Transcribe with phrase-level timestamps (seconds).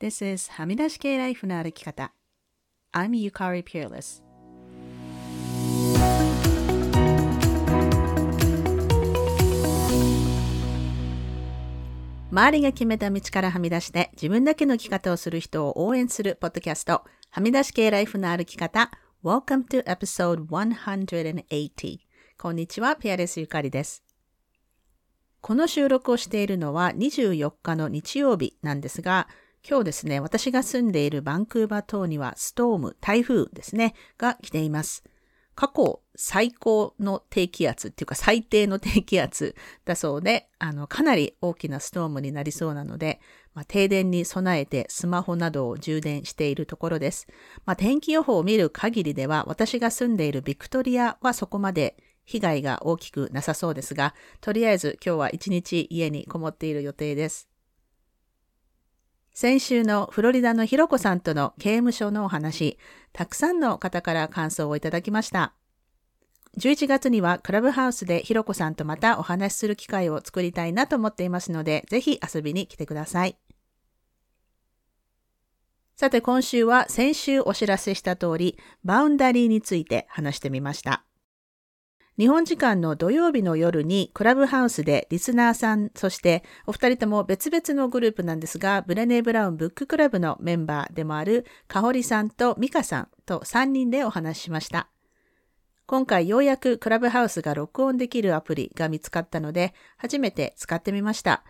[0.00, 2.14] This is はみ出し系ライフの歩き方。
[2.94, 4.22] I'm Yukari Peerless.
[12.30, 18.90] 周りが決めた道からはみ出して自分だけの生き方をする人を応援するポッドキャスト、はみ出し系ライフの歩き方。
[19.22, 21.98] Welcome to episode 180.
[22.38, 24.02] こんにちは、ピアレスゆかりです。
[25.42, 29.28] この収録をしているのは24日の日曜日なんですが、
[29.68, 35.04] 今日ですね、私が住んでいるバンクーバー島にはストーム、台風ですね、が来ています。
[35.54, 39.54] 過去最高の低気圧っていうか最低の低気圧
[39.84, 43.20] だそうで、あの、かなり大きなストームになりそうなので、
[43.52, 47.26] まあ、停電に備えてスマホなどを充電しているところです。
[47.66, 57.49] まあ、天気予報を見る限りでは、私が住んでいるビクトリアはそこまで被害が大きくなさそうですが、とりあえず今日は一日家にこもっている予定です。
[59.32, 62.78] 先週のフロリダのひろこさんとの刑務所のお話、
[63.12, 65.54] たくさんの方から感想をいただきました。
[66.58, 73.36] 11月にはクラブハウスでひろこさんとまたお話しする機会を作りたいなと思っていますので、ぜひ遊びに来てください。
[75.96, 81.04] さて今週は先週お知らせした通り、バウンダリーについて話してみました。
[82.20, 94.90] 日本時間の土曜日の夜にクラブハウスでリスナーさん、そしてお二人とも別々のグループなんですが、ブレネー・ブラウンブッククラブのメンバーでもあるかほりさんとミカさんと3人でお話ししました。
[95.86, 101.42] 今回ようやくクラブハウスが録音できるアプリが見つかったので、初めて使ってみました。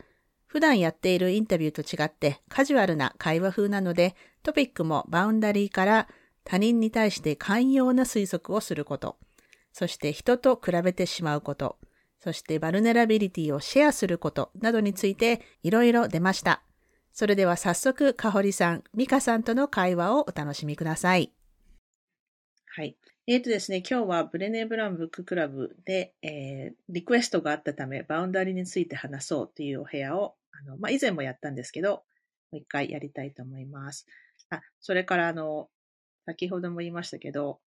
[0.46, 6.06] 普段やっているインタビューと違ってカジュアルな会話風なので、トピックもバウンダリーから
[6.44, 9.16] 他人に対して寛容な推測をすること。
[9.72, 11.78] そして人と比べてしまうこと、
[12.18, 16.62] そしてバルネラビリティをシェアすることなどについていろいろ出ました。
[17.12, 21.32] それでは早速、かほりさん、みかさんとの会話をお楽しみください。
[22.66, 22.96] はい。
[23.26, 32.02] えっ、ー、とですね、今日はブレネー・ブランブッククラブで、えー、リクエストがあったため、バウンダリについて話そうというお部屋を、あの、まあ、以前もやったんですけど、も
[32.52, 34.06] う一回やりたいと思います。
[34.50, 35.68] あ、それからあの、
[36.26, 37.60] 先ほども言いましたけど、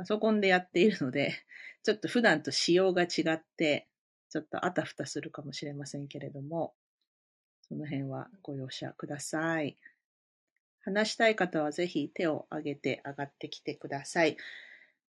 [0.00, 1.34] パソコンでやっているので、
[1.84, 3.86] ちょっと普段と仕様が違って、
[4.30, 6.74] ちょっとあたふたするかもしれませんけれども、
[7.68, 9.76] その辺はご容赦ください。
[10.80, 14.38] 話したい方はぜひ手を挙げて上がってきてください。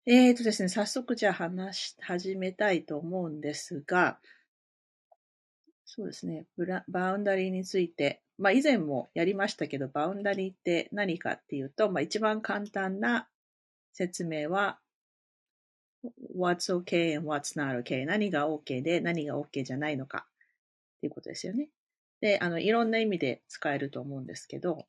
[0.07, 4.19] えーとですね、早速じゃあ話し始めたいと思うんですが、
[5.85, 6.47] そうですね、
[6.89, 13.29] バウンダリーについて、まあ以前もやりましたけど、バウンダリーって何かっていうと、まあ一番簡単な
[13.93, 14.79] 説明は
[16.37, 20.27] what's okay and what's not okay 何が OK で何が OK じゃないのか
[20.99, 21.69] っていうことですよね。
[22.21, 24.87] で、あの、いろんな意味で使えると思うんですけど、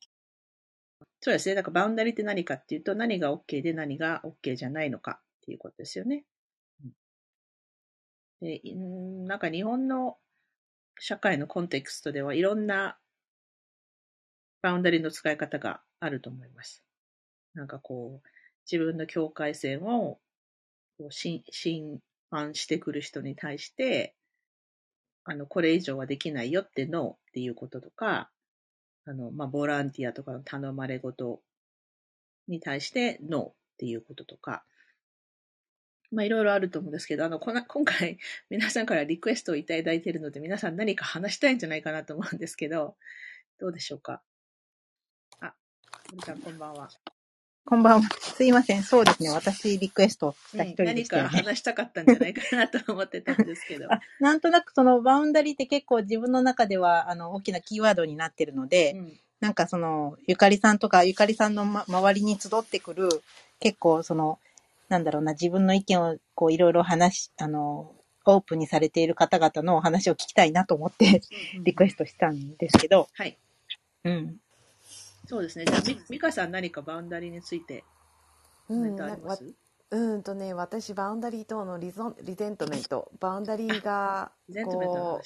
[1.20, 1.54] そうですね。
[1.54, 6.24] だからバウンダリって何かっていうと、何が OK で何が OK じゃないのかっていうことですよね。
[8.40, 10.18] で、なんか日本の
[10.98, 12.98] 社会のコンテクストではいろんな
[14.62, 16.84] バウンダリの使い方があると思います。
[17.54, 18.28] なんかこう、
[18.70, 20.18] 自分の境界線を
[20.98, 21.42] こう侵
[22.30, 24.14] 犯してくる人に対して、
[25.24, 28.30] あの、これ以上はできないよってノーっていうこととか、
[29.04, 31.40] あの、まあ、ボランティアとかの頼まれ事
[32.48, 34.64] に対してノーっていうこととか、
[36.10, 38.18] まあ、いろいろあると思うんですけど、あの、こな 今回、
[38.50, 42.96] 皆さんからリクエストをいただいているので、皆さん何か話したいんじゃないかなと思うんですけど、
[43.58, 44.22] どうでしょうか？
[45.40, 45.54] あ、
[46.10, 46.90] 森さんこんばんは。
[47.64, 48.08] こんばんは。
[48.18, 48.82] すいません。
[48.82, 49.30] そうですね。
[49.30, 53.88] 私、リクエストした一人です、ね、何か話したかったんじゃないかなと思ってたんですけど。
[54.20, 63.08] なんとなくそのバウンダリーって結構自分の中ではあの大きなキーワードになってるので、うん、なんかその、ゆかりさんとかゆかりさんの、ま、周りに集ってくる、
[63.60, 64.38] 結構その、
[64.88, 67.94] なんだろうな、自分の意見をこういろいろ話し、あの、
[68.24, 71.22] オープンにされている方々のお話を聞きたいなと思って
[71.64, 73.38] リクエストしたんですけど、はい。
[74.04, 74.40] うん。
[75.26, 75.64] そうですね。
[75.64, 77.84] じゃあ、み、美香さん何か boundary について
[78.68, 79.44] コメントあります、
[79.90, 84.32] うん、うんとね、私、 boundary とのリゾ resentment、boundary が、
[84.64, 85.24] こう、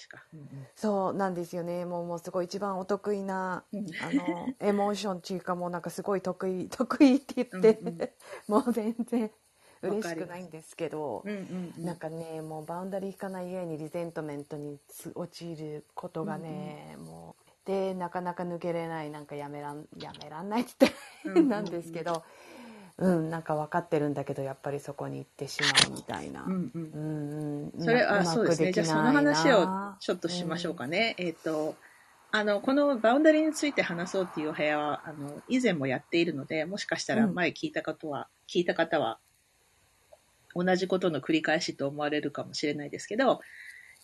[0.75, 1.85] そうなんですよね。
[1.85, 8.11] もう、もうすごい一番お得意な、あの、 emotion っていうか、もうなんかすごい得意、 得意って言って、うんうん、
[8.49, 9.31] もう全然、
[9.83, 14.79] 嬉しくないんですけど、うんうんうん、なんかねもうバウンダリー引かない上にリゼントメントに
[15.15, 20.93] 陥ることがね、もうでなかなか抜けれないなんかやめらんやめらんないって
[21.23, 22.23] 変なんですけど、
[22.97, 26.45] うん、なんか分かってるんだけどやっぱりそこに行ってしまうみたいな。
[26.45, 28.73] うんうん、うんそれあそうですね。
[28.73, 29.67] じゃあその話を
[29.99, 31.17] ちょっとしましょうかね。
[31.19, 31.75] うん、えっ、ー、と
[32.33, 39.19] あの、このバウンダリーについて話そうっていうお部屋は、あの、以前もやっているので、もしかしたら前聞いたことは、うん、聞いた方は、
[40.55, 43.41] 同じことの繰り返しと思われるかもしれないですけど、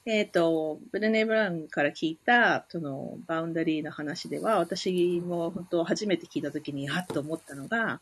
[0.05, 8.01] えっ、ー、と、ブレネ・ブラウンから聞いた、その、バウンダリーの話では、私も本当初めて聞いたときに、はっと思ったのが、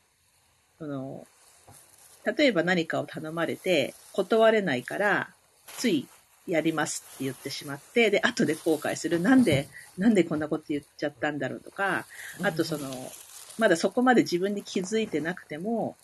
[0.78, 1.26] その、
[2.24, 5.30] 例えば何かを頼まれて、断れないから、
[5.76, 6.08] つい
[6.46, 9.20] やりますって言ってしまって、で、後で後悔する。
[9.20, 9.68] なんで、
[9.98, 12.06] なんでこんなこと言っちゃったんだろうとか、
[12.42, 12.90] あとその、
[13.58, 15.96] まだそこまで自分に気づいてなくても、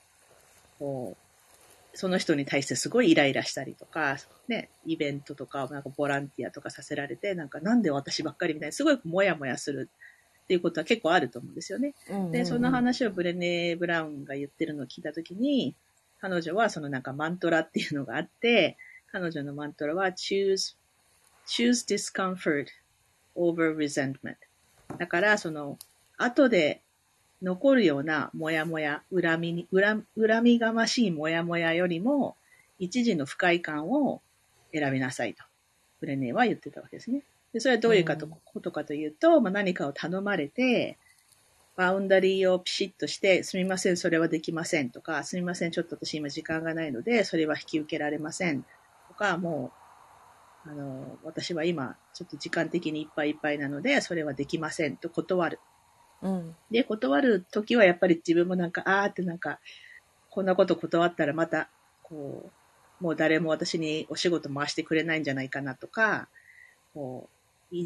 [0.78, 1.25] こう、
[1.96, 9.88] その人に対してすごいイライラしたりとか、ね、イベントとか、なんかボランティアとかさせられて、なんかなんで私ばっかりみたいにすごいモヤモヤする
[10.44, 11.94] っていうことは結構あると思うんですよね。
[12.32, 15.74] で、その話をブレネ・ブラウンが言ってるのを聞いたときに、
[16.20, 18.76] 彼女はそのなんかマントラっていうのがあって、
[19.10, 20.76] 彼女のマントラは choose,
[21.46, 22.66] choose discomfort
[23.34, 24.36] over resentment。
[24.98, 25.78] だから、その、
[26.18, 26.82] 後で
[27.42, 32.36] 残るようなもやもや、恨みに、恨恨みがましいもやもやよりも、
[32.78, 34.22] 一時の不快感を
[34.72, 35.44] 選びなさいと、
[36.00, 37.22] ブレネーは言ってたわけですね。
[37.52, 40.98] でそれはどういうかと、ことかというと、まあ、何かを頼まれて、
[41.76, 48.64] バウンダリーをピシッとして、すみません、それはできませんとか、すみません、ちょっと私今時間がないので、それは引き受けられません
[49.16, 49.72] か、も
[50.64, 55.58] う、あの、私は今、ちょっと時間的にいっぱいいっぱいなので、それはできませんと断る。
[56.22, 56.56] うん。
[56.70, 59.60] で、断るときはやっぱり自分もなんか、あーってなんか、
[60.30, 61.68] こんなこと断ったらまた、
[62.02, 62.50] こ
[63.00, 66.28] う、もう誰も私にお仕事回してくれないんじゃないかなとか、
[66.94, 67.28] こ
[67.72, 67.76] う、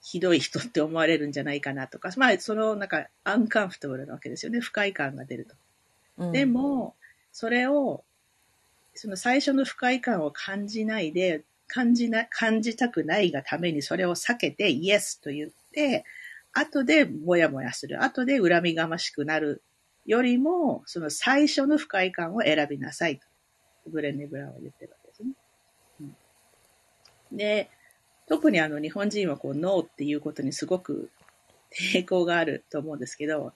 [0.00, 4.60] ひどい人って思われるんじゃないかなとか、まあ、その、なんか、アンカンフトブルなわけですよね。
[4.60, 5.54] 不快感が出ると。
[6.18, 6.94] うん、でも、
[7.32, 8.04] それを
[8.98, 16.04] その最初の不快感を感じないで、感じな、感じたくないがためにそれを避けて、イエスと言って、
[16.58, 18.02] 後でもやもやする。
[18.02, 19.62] 後で恨みがましくなる
[20.06, 23.26] よりも、その最初の不快感を選びなさいと。
[23.86, 25.30] ブレンネ・ブラウンは言ってるわけですね。
[27.30, 27.70] うん、で、
[28.26, 31.10] 特にあの日本人はこうノーっていうことにすごく
[31.94, 33.52] 抵抗があると思うんですけど、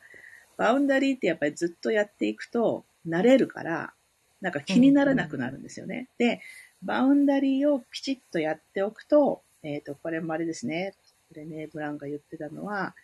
[0.56, 3.92] boundary ってやっぱりずっとやっていくと慣れるから、
[4.40, 6.08] なんか気にならなくなるんですよね。
[6.18, 6.40] で、
[6.82, 10.94] boundary をピチッとやっておくと、えっ、ー、と、これもあれですね。
[11.32, 12.94] ブレネー・ブラウンが言ってたのは、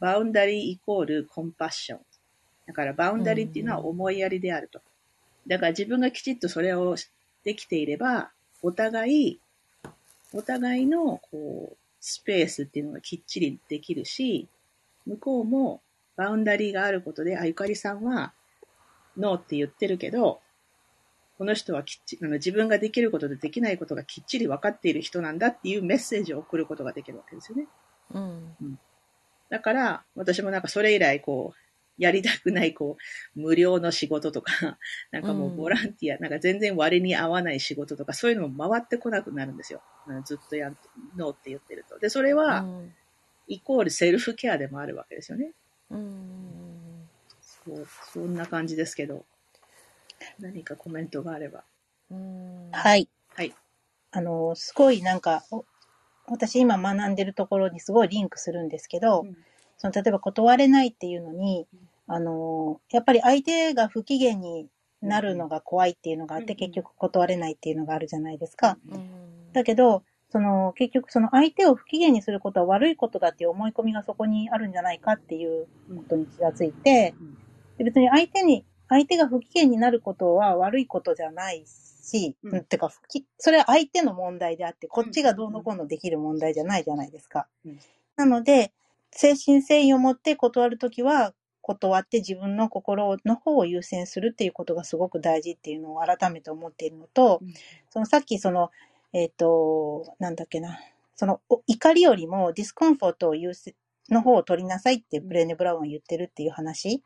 [0.00, 2.00] boundary イコール compassion。
[2.66, 4.80] だから boundary っていうのは思いやりであると。
[5.46, 6.96] だから自分がきちっとそれを
[7.44, 8.30] できていれば、
[8.62, 9.40] お互い、
[10.32, 14.48] お互いの、こう、スペースっていうのがきっちりできるし、
[15.06, 15.80] 向こうも
[16.16, 18.32] バウンダリーがあることで、あ、ゆかりさんは、
[19.16, 20.40] ノーって言ってるけど、
[21.38, 27.68] この人はきっちり、自分ができることでできないことがきっちり分かっている人なんだっていうメッセージを送ることができるわけですよね。
[28.12, 28.56] うん。
[28.60, 28.78] うん、
[29.48, 31.58] だから、私もなんかそれ以来、こう、
[31.96, 32.96] やりたくない、こ
[33.36, 34.78] う、無料の仕事とか、
[35.12, 39.80] なんかもうボランティア、うん、なんか全然割に合わない仕事とか、そういうのも回ってこなくなるんですよ。
[40.24, 40.78] ずっとやん、
[41.16, 42.00] ノーって言ってると。
[42.00, 42.94] で、それは、うん、
[43.46, 45.52] イコールセルフケアでもあるわけですよね。
[45.90, 47.08] うん。
[47.40, 49.24] そう、そんな感じですけど。
[50.38, 51.64] 何かコメントがあれば。
[52.72, 53.08] はい。
[53.34, 53.54] はい。
[54.10, 55.44] あの、すごいなんか、
[56.26, 59.36] 私今学んでるところにすごいリンクするんですけど、うん、
[59.78, 64.66] その例えば断れないっていうのに、うん、あの、やっぱり相手が不機嫌に
[65.00, 68.78] なるのが怖いっていうのがあって、うん、結局断れないっていうのがあるじゃないですか。
[69.52, 77.14] だけど、その結局その相手を不機嫌にすることは悪いことだっていう思い込みがそこにあるんじゃないかっていうことに気がついて、
[77.78, 82.90] 別に相手に相手が不機嫌になることは悪いことじゃないし、うん、てか、
[83.38, 87.46] それは相手の問題であって、こっちがどうのこうのできる問題じゃないじゃないですか。
[87.66, 87.78] うん、
[88.16, 88.72] なので、
[89.10, 97.52] 精神誠意を持って断るときは、断って自分の心の方を優先するっていうことがすごく大事っていうのを改めて思っているのと、うん、
[97.90, 98.70] そのさっきその、
[99.12, 100.80] えっ、ー、と、なんだっけな、
[101.14, 103.74] その怒りよりも discomfort を優先、
[104.10, 107.02] の方を取りなさいってブレーネ・ブラウンは言ってるっていう話、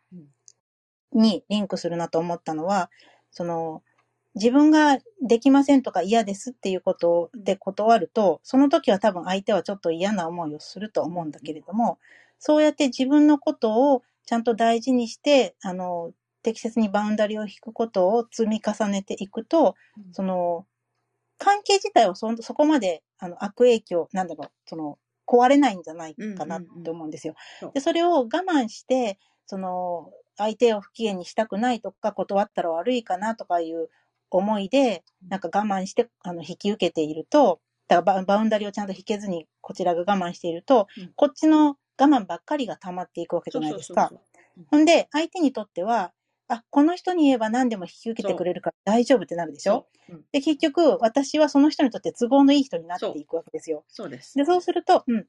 [1.12, 2.90] にリンクするなと思ったのは、
[3.30, 3.82] その、
[4.34, 11.98] 自分ができませんとか嫌ですっていうことで断ると、その時は多分相手はちょっと嫌な思いをすると思うんだけれども、
[12.38, 19.76] そうやって自分のことをちゃんと大事にして、あの、適切にバウンダリを引くことを積み重ねていくと、
[20.12, 20.66] その、
[21.38, 27.34] 関係自体はそそこまであの悪影響、なんだろう、その、壊れないんじゃないかなって思うんですよ。
[27.74, 33.88] で、それを我慢して、その、相手を不機嫌にしたくないとか、断ったら悪いかなとかいう
[34.30, 44.10] 思いで、なんか我慢して、あの、引き受けていると、だからバウンダリをちゃんと引けずにこちらが我慢していると、うんこっちの我慢ばっかりが溜まっていくわけじゃないですか。
[44.70, 46.12] ほんで、相手にとっては、
[46.48, 49.86] あ、この人に言えば何でも引き受けてくれるから大丈夫ってなるでしょ？
[50.08, 53.84] うんで、結局、私はその人にとって都合のいい人になっていくわけですよ。
[53.88, 54.36] そうです。
[54.36, 55.26] で、そうすると、うん。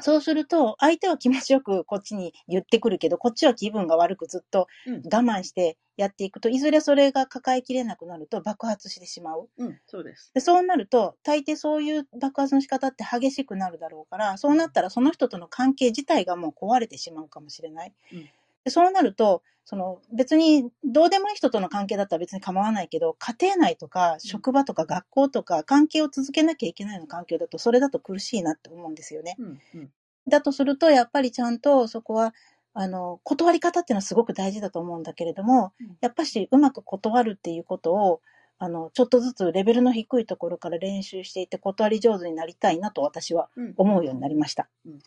[0.00, 9.48] そうすると、相手は気持ちよくこっちに言ってくるけど、こっちは気分が悪くずっとうん我慢してやっていくと、いずれそれが抱えきれなくなると爆発してしまう。
[9.56, 10.30] うん、そうです。
[10.34, 17.94] で、そうなると、大抵そういう爆発の仕方って激しくなるだろうから、そうなったらその人との関係自体がもう壊れてしまうかもしれない。
[18.12, 18.28] うん
[18.66, 29.36] でそうなると、その別にどうでもいい人との関係だったら別に構わないけど、家庭内とか職場とか学校とか関係を続けなきゃいけないような環境だと、それだと苦しいなって思うんですよね。
[29.38, 29.90] うん、うん。
[30.28, 32.34] だとすると、やっぱりちゃんとそこは、
[32.74, 38.20] あの、断り方っていうのはすごく大事だと思うんだけれどもうん、やっぱしうまく断るっていうことを、
[38.58, 44.68] あの、ちょっとずつレベルの低いところから練習していって断り上手になりたいなと私はうん思うようになりました。
[44.84, 44.98] うんうん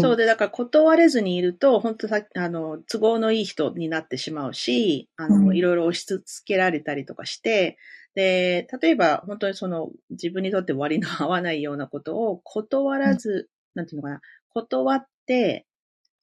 [0.00, 5.56] そうで、だから断れずにいると、本当さあの、都合のいい人になってしまうし、あの、うん。
[5.56, 7.78] いろいろ押し付けられたりとかして、
[8.16, 15.66] で、例えば、本当にその、自分にとって割の合わないようなことを断らず、なんていうのかな、断って、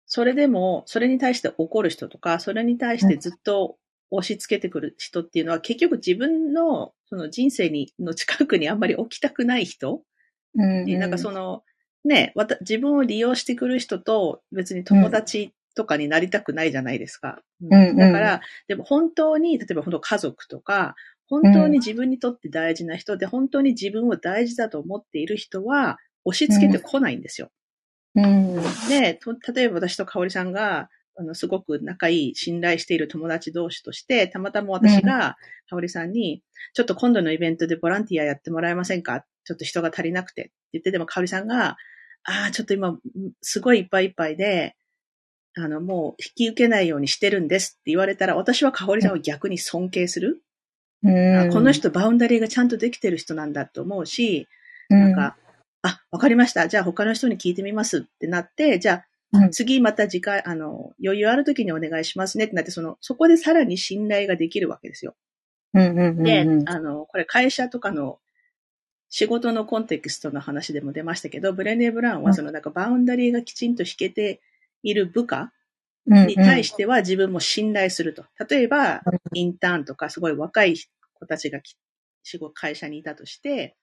[0.06, 3.78] それでも、それに対して怒る人とか、それに対してずっと
[4.12, 10.02] 押し付けてくる人っていうのは、結局自分の、その人生に、の近くにあんまり置きたくない人
[10.56, 11.64] うんでなんかその、
[12.04, 17.42] ね、自分を利用してくる人と別に友達とかになりたくないじゃないですか。
[17.62, 20.96] うんうんだから、でも本当に、例えば本当家族とか、
[21.28, 27.50] 本当に自分にとって大事な人で、本当に自分を大事だと思っている人は、押し付けてこないんですよ。
[28.16, 28.56] うん。
[28.90, 35.38] で、と例えば私と香織さんが、あの、すごく仲いい、信頼している友達同士として、たまたま私が、
[35.70, 36.44] 香織さんに、
[36.74, 39.26] ちょっと今度のイベントでボランティアやってもらえませんか？
[39.46, 40.52] ちょっと人が足りなくて。
[40.74, 41.78] 言って、でも香織さんが、
[42.26, 42.98] ああ、ちょっと今、
[43.42, 44.76] すごいいっぱいいっぱいで、
[45.56, 50.42] あの、もう引き受けないようにしてるんですって言われたら、私は香織さんを逆に尊敬する。
[51.06, 54.48] あこの人バウンダリーがちゃんとできてる人なんだと思うし、
[54.90, 55.36] なんか、
[55.82, 56.68] あ、わかりました。
[56.70, 65.16] じゃあ他の人に聞いてみますってなって、じゃあうん次また次回、あの、余裕ある時にお願いしますねってなって、その、そこでさらに信頼ができるわけですよ。
[65.74, 68.20] うんうんうんで、うんあの、これ会社とかの
[69.16, 74.42] 仕事のコンテクストの話でも出ましたけど、ブレネー・ブラウンはその、なんかバウンダリーがきちんと引けて
[74.82, 75.54] いる部下
[76.08, 78.26] に対しては自分も信頼すると。
[78.50, 79.04] 例えば、
[79.36, 80.78] インターンとかすごい若い
[81.14, 81.76] 子たちがき
[82.24, 83.78] 仕事、会社にいたとして、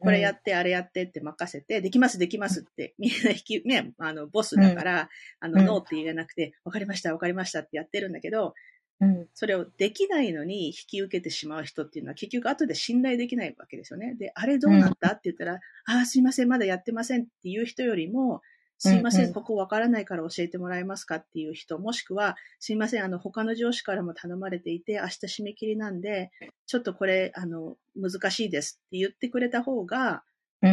[0.00, 5.08] これやって、あれやってって任せて、できます、できますって、みんな引き、ね、あの、ボスだから、
[5.40, 8.52] あの、うんノーって言えなくて、わかりました、わかりましたってやってるんだけど、
[9.00, 9.28] うん。
[9.34, 14.14] それをできないのに引き受けてしまう人っていうのは結局後で信頼できないわけですよね。
[14.14, 15.12] で、あれどうなった？
[15.12, 18.42] って言ったら、ああ、すいません、まだやってませんっていう人よりも、
[18.78, 19.34] すいません、うんうん。
[19.34, 26.30] ここわからないから教えてもらえますかっていう人、もしくは、すいません、あの、他の上司からも頼まれていて、明日締め切りなんで、
[26.66, 30.24] ちょっとこれ、あの、難しいですって言ってくれた方が、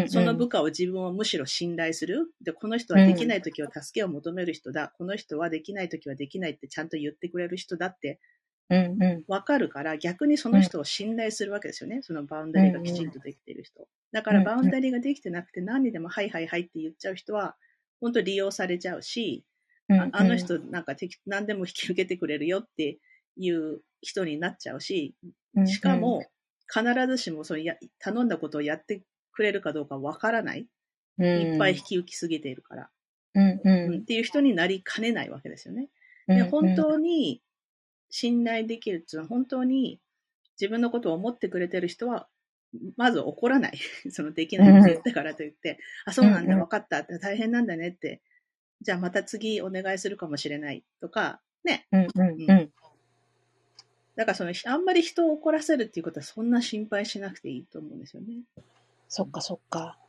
[0.08, 2.32] その部下を自分をむしろ信頼する。
[2.42, 4.94] で、この人はできない時は助けを求める人だ。
[4.98, 8.20] この人はできない時はできないってちゃんと言ってくれる人だって
[9.28, 12.02] わかるから、逆にその人を信頼するわけですよね。
[12.02, 13.88] そのバウンダリーがきちんとできている人。
[14.12, 17.56] だからバウンダリーができてなくて何にでもはいはいはいって言っちゃう人は、
[18.00, 19.46] 本当利用されちゃうし、
[19.90, 23.00] ああの人なんか適何でも引き受けてくれるよって
[23.38, 25.16] いう人になっちゃうし、
[25.66, 26.26] しかも
[26.74, 30.68] 必ずしもそのや頼んだことをやってくれるかどうかわからない。
[31.20, 32.90] いっぱい引き受けすぎているから、
[33.36, 33.94] うんうん。
[33.94, 34.02] うん。
[34.02, 35.90] っていう人になりかねないわけですよね。
[36.28, 37.42] うんで、本当に
[38.10, 40.00] 信頼できるっていうのは、本当に
[40.60, 42.28] 自分のことを思ってくれてる人は、
[42.96, 43.78] まず怒らない。
[44.10, 44.82] そのできない。
[44.82, 46.60] って言ったからといって、あ、そうなんだ、うんうん。
[46.62, 48.22] 分かった、大変なんだねって、
[48.82, 50.84] じゃあまた次お願いするかもしれない。
[51.00, 51.88] とか、ね。
[51.92, 52.52] うんうん。
[52.52, 52.74] うん。
[54.16, 58.44] だからその、あんまり人を怒らせるっていうことはそんな心配しなくていいと思うんですよね。
[59.16, 60.00] そっかそっか。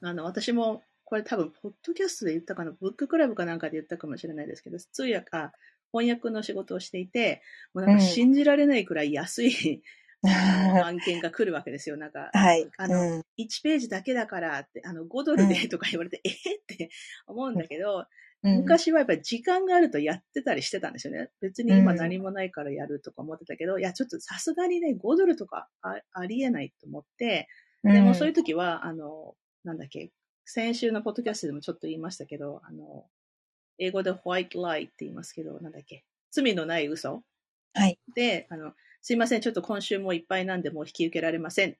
[0.00, 5.52] あの、私も、これ多分、ポッドキャストで言ったかな、ブッククラブかなんかで言ったかもしれないですけど、通訳か、
[5.90, 7.42] 翻訳の仕事をしていて、
[7.74, 9.82] もうなんか信じられないくらい安い、
[10.22, 11.96] 案件が来るわけですよ。
[11.96, 12.70] なんか、はい。
[12.76, 16.30] あの、うん1ページだけだからって、あの、5ドルでとか言われて、え？
[16.56, 16.90] って
[17.26, 18.06] 思うんだけど、
[18.42, 21.30] 昔はやっぱり時間があるとやってたりしてたんですよね。
[21.40, 27.48] 別に今何もないからやるとか思ってたけど、いや、ちょっとさすがにね、5ドルとかあありえないと思って、
[27.92, 30.10] でもそういう時は、あの、なんだっけ、
[30.44, 33.06] 先週のポッドキャストでもちょっと言いましたけど、あの、
[33.78, 37.22] 英語でホワイトライって言いますけど、なんだっけ、罪のない嘘
[37.74, 37.98] はい。
[38.14, 41.74] で、あの、すいません、ちょっと今週もいっぱいなんでもう引き受けられませんっ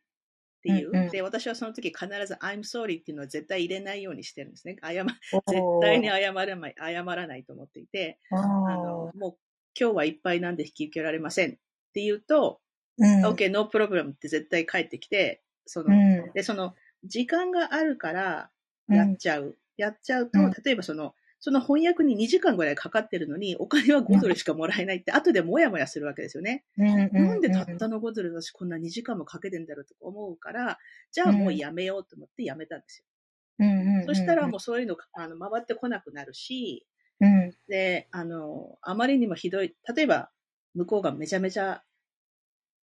[0.62, 0.90] ていう。
[0.90, 4.76] うんうん、で、私はその時必ず I'm sorry っていうのは絶対入れないようにしてるんですね。
[4.82, 9.38] 謝、絶対に謝らない、謝らないと思っていて、あの、もう
[9.78, 11.52] 今日はいっぱいなんで引き受けられませんっ
[11.94, 12.60] て言うと、
[12.98, 18.50] うん、OK, no problem って絶対帰ってきて、その、うん、で、その、時間があるから
[18.88, 19.42] やっちゃう。
[19.44, 26.64] うん、やっちゃうと、例えばその、その翻訳に2時間ぐらいかかってるのに、お金は5ドルしかもらえないって、後でもやもやするわけですよね。
[26.76, 30.78] なんでたったの5ドル私こんな2時間もかけてんだろうと思うから、
[31.12, 33.04] じゃあもうやめようと思ってやめたんですよ。
[34.06, 36.86] そしたらもうそういうのあの回ってこなくなるし、
[37.68, 40.30] で、あの、あまりにもひどい、例えば
[40.74, 41.82] 向こうがめちゃめちゃ、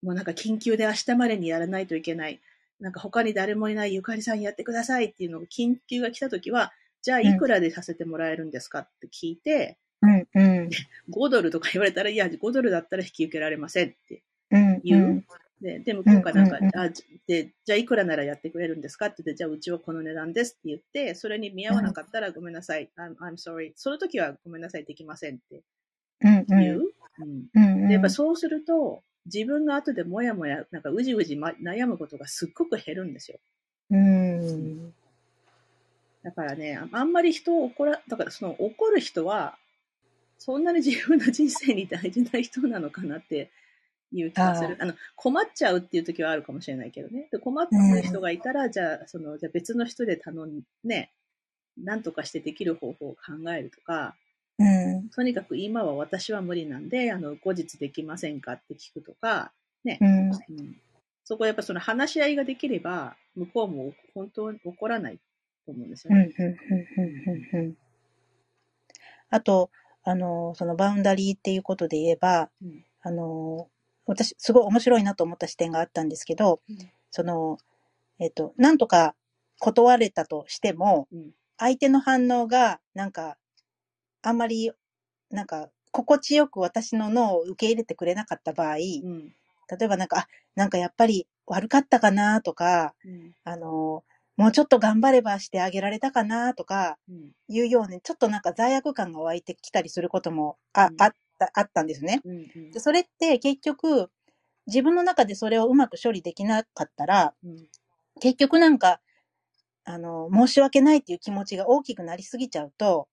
[0.01, 2.41] もうなんか緊急で明日までにやらないといけない。
[2.79, 10.69] なんか他に誰もいないゆかりさんやってくださいっていうのが緊急が来たときは、じゃあいくらでさせてもらえるんですかって聞いて、うんうん、
[11.11, 14.23] 5ドルとか言われたら、いや、5ドルだったら引き受けられませんって
[14.83, 15.05] 言う。
[15.05, 15.09] うん。
[15.09, 15.13] う。
[15.13, 15.25] ん、
[15.61, 16.89] で、で、向こうがなんか、うんうん、あ
[17.25, 23.71] で、じゃあいくらならやってくれるんですかって言って、じゃあうちはこの値段ですって言って、それに見合わなかったらごめんなさい、I'm, I'm sorry。
[23.75, 25.63] その時はごめんなさい、できませんって
[26.21, 26.79] 言う。
[26.79, 26.89] うん。
[27.19, 33.39] うんうん、で、やっぱそうすると、自分が後でもやもや、なんかうじうじ、ま、悩むことがすっごく減るんですよ。
[33.91, 34.93] うん
[36.23, 39.57] だからね、あんまり人を怒ら、だからその怒る人は、
[40.37, 43.51] そんなに自分の人生に大事な人なのかなって
[44.13, 44.77] いう気がする。
[44.79, 47.27] あの、困っちゃうっていう時はあるかもしれないけどね。
[47.29, 51.11] で困ってる人がいたら、うん、じゃあ、その、じゃあ別の人で頼んね、
[51.77, 54.15] なんとかしてできる方法を考えるとか、
[54.59, 59.51] うん、とにかく今は私は無理なんで、あの、後日できませんかって聞くとか、
[59.83, 59.97] ね。
[60.01, 60.77] うん、うん、
[61.23, 65.19] そこやっぱその話し合いができれば、向こうも本当に怒らない
[65.65, 66.29] と思うんですよね。
[69.29, 69.71] あと、
[70.03, 73.69] あの、そのバウンダリーっていうことで言えば、うん、あの、
[74.05, 76.77] 私、すごい面白いなと思った視点があったんですけど、うん、
[77.09, 77.57] その、
[78.19, 79.15] えっと、なんとか
[79.59, 83.37] 断れたとしても、うん、相手の反応が、なんか、
[84.23, 84.71] あんまり、
[85.29, 92.95] なんか、心地よく私の脳を受け入れてくれなかった場合、例えばなんか、あ、なんかやっぱり悪かったかなとか、
[93.43, 94.03] あの、
[94.37, 96.97] もうちょっと頑張ればしてあげられたかなとか、
[97.49, 102.21] いうように、ちょっとなんか罪悪感が湧いてきたりすることもあ,、あったあったんですね、
[102.71, 102.79] で。
[102.79, 104.09] それって結局、
[104.67, 107.33] 自分の中でそれをうまく処理できなかったら、
[108.21, 109.01] 結局なんか、
[109.85, 113.07] あの、申し訳ないっていう気持ちが大きくなりすぎちゃうと、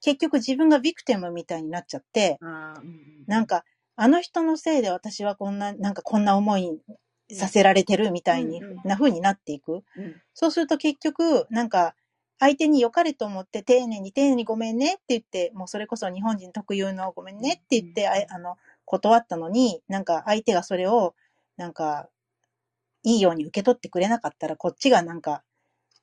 [0.00, 2.38] 結局自分がビクテムみたいになっちゃって、
[3.26, 3.64] なんか、
[3.96, 6.80] あの人のせいで私はこんな、なんかこんな思い
[7.32, 9.84] させられてるみたいに、な風になっていく。
[10.34, 11.94] そうすると結局、なんか、
[12.38, 21.14] 相手に良かれと思って丁寧に丁寧にごめんねって言って、もうそれこそ日本人特有のごめんねって言って、あの、断ったのに、なんか相手がそれを、
[21.58, 22.08] なんか、
[23.02, 25.42] いいように受け取ってくれなかったら、こっちがなんか、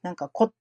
[0.03, 0.51] なんかこ、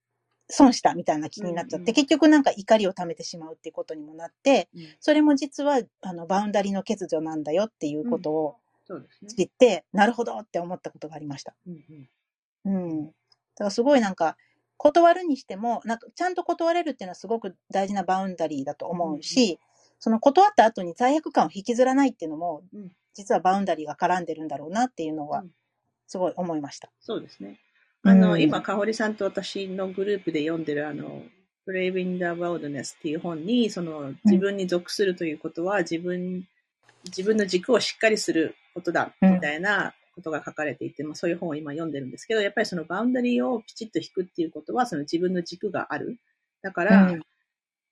[0.49, 8.55] 損したみたいな気になっちゃって、結局なんか怒りを溜めてしまうっていうことにもなって、それも実は、あの、バウンダリの欠如なんだよっていうことを、
[8.85, 9.43] そうですね。
[9.43, 11.53] って、なるほどって思ったことがありました。
[11.67, 12.07] うん、
[12.65, 12.89] うん。
[12.89, 13.05] うん。
[13.07, 13.11] だ
[13.57, 14.37] からすごいなんか、
[14.77, 19.57] 断るにしても、なんかちゃんと断れるっていうのはすごく大事なバウンダリーだと思うし、うん、
[19.99, 25.43] その断った後に罪悪感を引きずらないっていうのも、うん、実はバウンダリーが絡んでるんだろうなっていうのは、
[26.05, 26.89] すごい思いました。
[26.99, 27.59] そうですね。
[28.03, 31.23] あの、うん、今、かほりさんと私のグループで読んでるあの、
[31.67, 36.47] Braving the Wilderness っていう本に、その自分に属するということは、自分、
[37.05, 46.17] 自分の軸をしっかりすることだ、みたいなことが書かれていて、まあそういう本を今読んでるんですけど、やっぱりそのバウンダリーをピチッと引くっていうことは、その自分の軸がある。
[46.61, 47.21] だから、うん、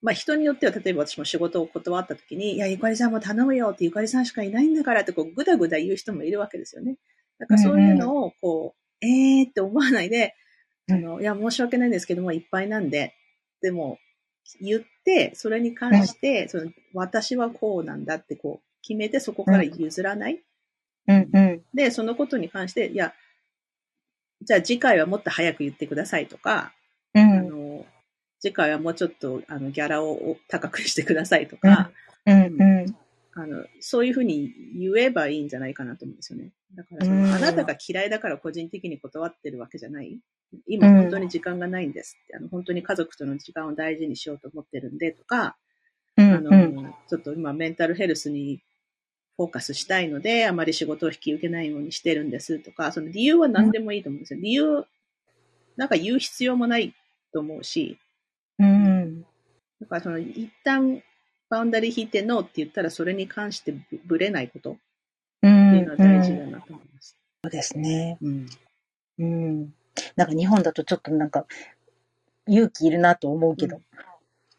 [0.02, 6.96] まあ人によっては、例えば私も仕事を断った時に、いや、ゆかりさんも頼むよってゆかりさんしかいないんだからって、こう、ぐだぐだ言う人もいるわけですよね。
[7.40, 10.36] だからそういうのを、こえーって思わないで、
[10.90, 13.16] あの、いや、申し訳ないんですけども、いっぱいなんで、
[13.62, 14.00] でも、
[14.62, 20.44] 言って、それに関して、その、私はこうなんだって、こう、決めて、そこから譲らない。
[21.08, 21.62] うんうん。
[21.74, 23.14] で、そのことに関して、いや、
[24.42, 26.74] じゃあ次回はもっと早く言ってくださいとか、
[27.14, 27.86] うん、あの
[28.40, 31.92] 次回はもうちょっとあのギャラを高くしてくださいとか、
[32.26, 32.96] うんうん
[33.38, 36.52] あのそういうふうに言えばいいんじゃないかなと思うんですよね。
[36.76, 40.20] だからその、あなたが嫌いだから個人的に断ってるわけじゃない？
[40.68, 45.58] 今本当に時間がないんですって、あの本当に家族との時間を大事にしようと思ってるんでとか、
[46.18, 48.62] あの、ちょっと今メンタルヘルスに
[49.38, 54.40] フォーカスしたいので、あまり仕事を引き受けないようにしてるんですとか、その理由は何でもいいと思うんですよ。
[54.42, 54.86] 理由、
[55.76, 56.94] なんか言う必要もない
[57.34, 57.98] と思うし、
[58.60, 59.22] うん。
[59.82, 61.04] だからその一旦
[61.50, 64.78] バウンダリー引いてノーって言ったらそれに関してぶれないこと
[65.46, 67.18] っていうのは大事だなと思います。
[67.44, 68.18] そうですね。
[68.22, 68.50] うん。
[69.20, 69.74] うん。
[70.16, 71.46] なんか日本だとちょっとなんか、
[72.48, 73.78] 勇気いるなと思うけど。
[73.78, 73.84] うん、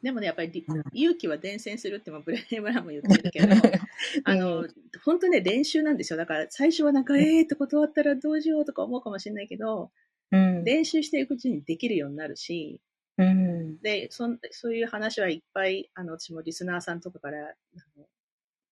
[0.03, 3.55] でもね、やっぱり、うん、勇気は伝染するってもブレネブランも言ってるけど、
[4.25, 4.67] あの、
[5.05, 6.17] 本当ね、練習なんですよ。
[6.17, 9.91] だから最初はなんか、えーって断ったらどうしようとか思うかもしれないけど、
[10.33, 12.81] うん、練習していくうちにできるようになるし、
[13.19, 17.55] うん、でそ、そういう話はいっぱい、あの、私もリスナーさんとかから、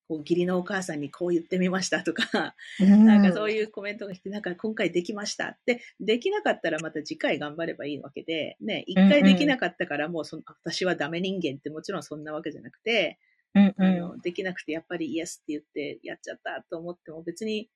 [0.08, 13.18] こう義理のお母さんにこう言ってみましたとか、うん、なんかそういうコメントが来て、なんか今回できましたって、できなかったらまた次回頑張ればいいわけで、ね、一回できなかったからもうその、私はダメ人間ってもちろんそんなわけじゃなくて、
[13.54, 17.68] うんうん、あのできなくてやっぱりイエスって言ってやっちゃったと思っても別に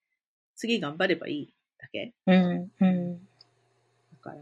[0.56, 2.12] 次頑張ればいいだけ。
[2.26, 3.20] うんうん、だ
[4.20, 4.36] から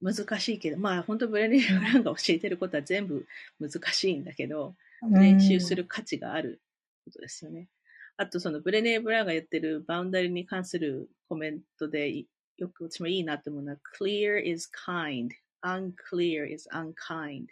[0.00, 3.26] 難しいけど、まあ本当ブレネー・ブランが教えてることは全部
[3.60, 4.74] 難しいんだけど、
[5.10, 6.60] 練習する価値がある
[7.04, 7.68] ことですよね。
[8.16, 12.24] あと、そのブレネー・ブラウンが言ってるバウンダリーに関するコメントで、
[12.56, 15.30] よく私もいいなと思うのは、clear is kind,
[15.64, 17.46] unclear is unkind.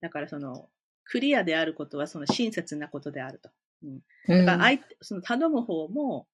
[0.00, 0.68] だからその、
[1.04, 3.50] クリアであることはその親切なことであると。
[3.82, 4.00] うん。
[4.46, 6.26] だから相手、その頼む方も、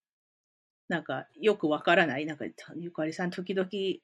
[0.88, 2.26] なんかよくわからない。
[2.26, 2.44] なんか、
[2.76, 4.00] ゆかりさん時々引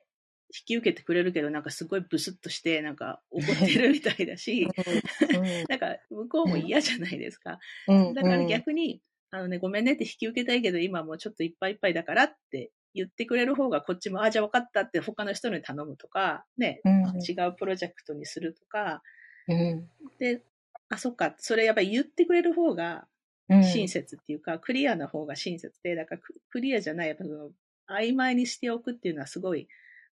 [0.65, 4.69] き受けてくれるけど、なんかすごいブスッとして、なんか怒ってるみたいだし、
[5.69, 7.59] なんか向こうも嫌じゃないですか。
[8.15, 19.03] だから逆に、あのね、ごめんねって引き受けたいけど、今もうちょっといっぱいいっぱいだからって言ってくれる方が、こっちも、あ、じゃあ分かったって他の人に頼むとか、ね、うん、違うプロジェクトにするとか、
[19.49, 19.89] うん、
[20.19, 20.43] で、
[20.91, 23.07] あ、そっか、それやっぱり言ってくれる方が
[23.49, 27.51] 親切っていうか、うん、クリアな方が親切で、だからクリアじゃない、やっぱその、
[27.89, 29.69] 曖昧にしておくっていうのはすごい、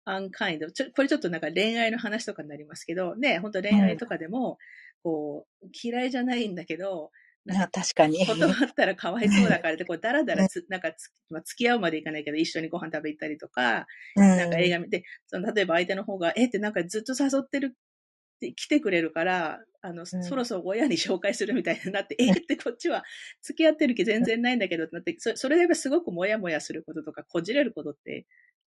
[0.08, 0.70] アンカインド。
[0.70, 4.58] ちょ、これちょっとなんか恋愛の話とかになりますけど、ね、本当恋愛とかでも、
[5.02, 7.10] こう、嫌いじゃないんだけど、
[7.44, 8.26] な確かに。
[8.26, 23.04] 断ったらかわいそうだからって、 こう、だらだらつ、なんかつ、まあ、付き合うまでいかないけど、一緒にご飯食べ行ったりとか、うん、なんか映画見て、その、例えば相手の方が、えってなんかずっと誘ってるって来てくれるから、あの、うん、そろそろ親に紹介するみたいになって、えってこっちは
[23.42, 28.26] 付き合ってる気全然ないんだけどってなって、そそれでやっぱすごくもやもやすることとか、こじれることって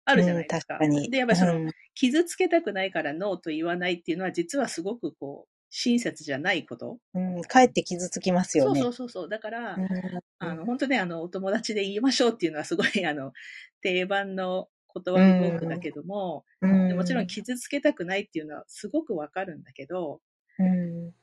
[0.10, 0.78] あるじゃないですか。
[0.82, 6.98] うん、で、やっぱりその、傷つけたくないからノーと言わないっていうのは、実はすごくこう、親切じゃないこと。
[7.13, 8.82] うん、かえって傷つきますよね。
[8.82, 9.30] そうそうそう。
[9.30, 9.88] だから、うん、
[10.39, 13.34] あの、本当ね、あの、お友達で言いましょうっていうのはすごい、あの、
[13.82, 20.22] 定番の言葉の多くだけども、うん、もちろん傷つけたくないっていうのはすごくわかるんだけど、
[20.58, 21.13] うん、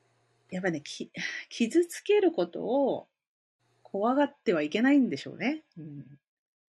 [0.49, 0.81] やっぱね、
[1.49, 3.07] 傷つけることを
[3.83, 5.63] 怖がってはいけないんでしょうね。
[5.77, 6.05] うん、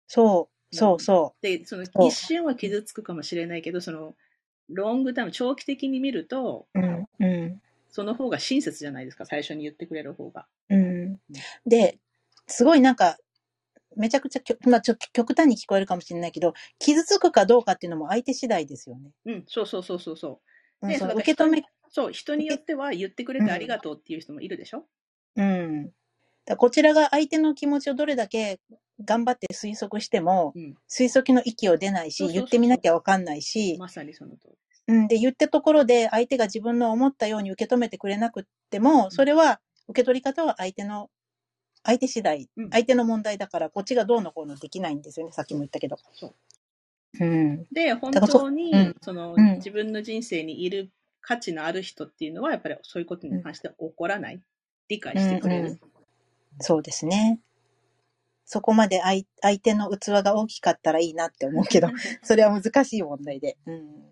[0.07, 1.43] そう、そうそう。
[1.43, 4.15] で、その一瞬は傷つくかもしれないけど、その、
[4.71, 10.47] ロングタイム、長期的に見ると、うんうん、その方が親切じゃないですか、最初に言ってくれる方が。
[10.71, 11.21] うん、
[11.67, 11.99] で、
[12.47, 13.19] すごいなんか、
[13.95, 19.11] めちゃくちゃ、まあ、ちょ極端に聞こえるかもしれないけど、傷つくかどうかっていうのも相手次第ですよね。
[19.27, 20.41] うん、そうそうそうそうそ
[20.83, 20.89] う。
[20.89, 24.87] で、その受け止め、そう、人によっては言ってくれてありがとうっていう人もいるでしょ？
[25.37, 25.93] うん。
[26.47, 28.61] だこちらが相手の気持ちをどれだけ
[29.05, 34.55] 頑張って推測しても、うん、推測の域を出ないし、言ってみなきゃわかんないし、まさにその通り。
[34.89, 41.11] うん、で、言ったところで相手が自分の思ったように受け止めてくれなくっても、それは、受け取り方は相手の、
[41.85, 45.97] 相手次第、うん、相手の問題だから、こっちがどうのこうのできないんですよね、さっきも言ったけど。
[46.13, 46.35] そう。
[47.21, 54.41] うん、で、本当に、その、自分の人生にいる価値のある人っていうのは、やっぱりそういうことに関して怒らない、
[54.89, 55.63] 理解してくれる。
[55.63, 55.81] うんうん、
[56.61, 57.39] そうですね。
[58.45, 61.89] そこまで相相手の器が大きかったらいいなって思うけど、
[62.23, 63.57] それは難しい問題で。
[63.67, 64.05] うん。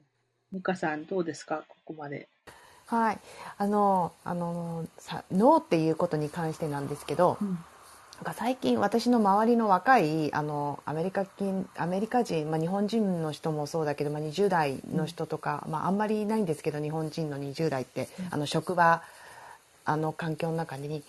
[0.52, 1.64] 美香さんどうですか？
[1.68, 2.28] ここまで。
[2.86, 3.18] はい。
[3.58, 7.54] あの、あの、さ、ノーっていうことに関してなんですけど、うん、な
[8.22, 19.02] んか最近私の周りの若い、あの、アメリカ人、アメリカ人、まあ日本人の人もそうだけど、まあ20代の人とか、うん、まああんまりいないんですけど、日本人の20代って、うん、あの、職場、
[19.84, 21.02] あの環境の中に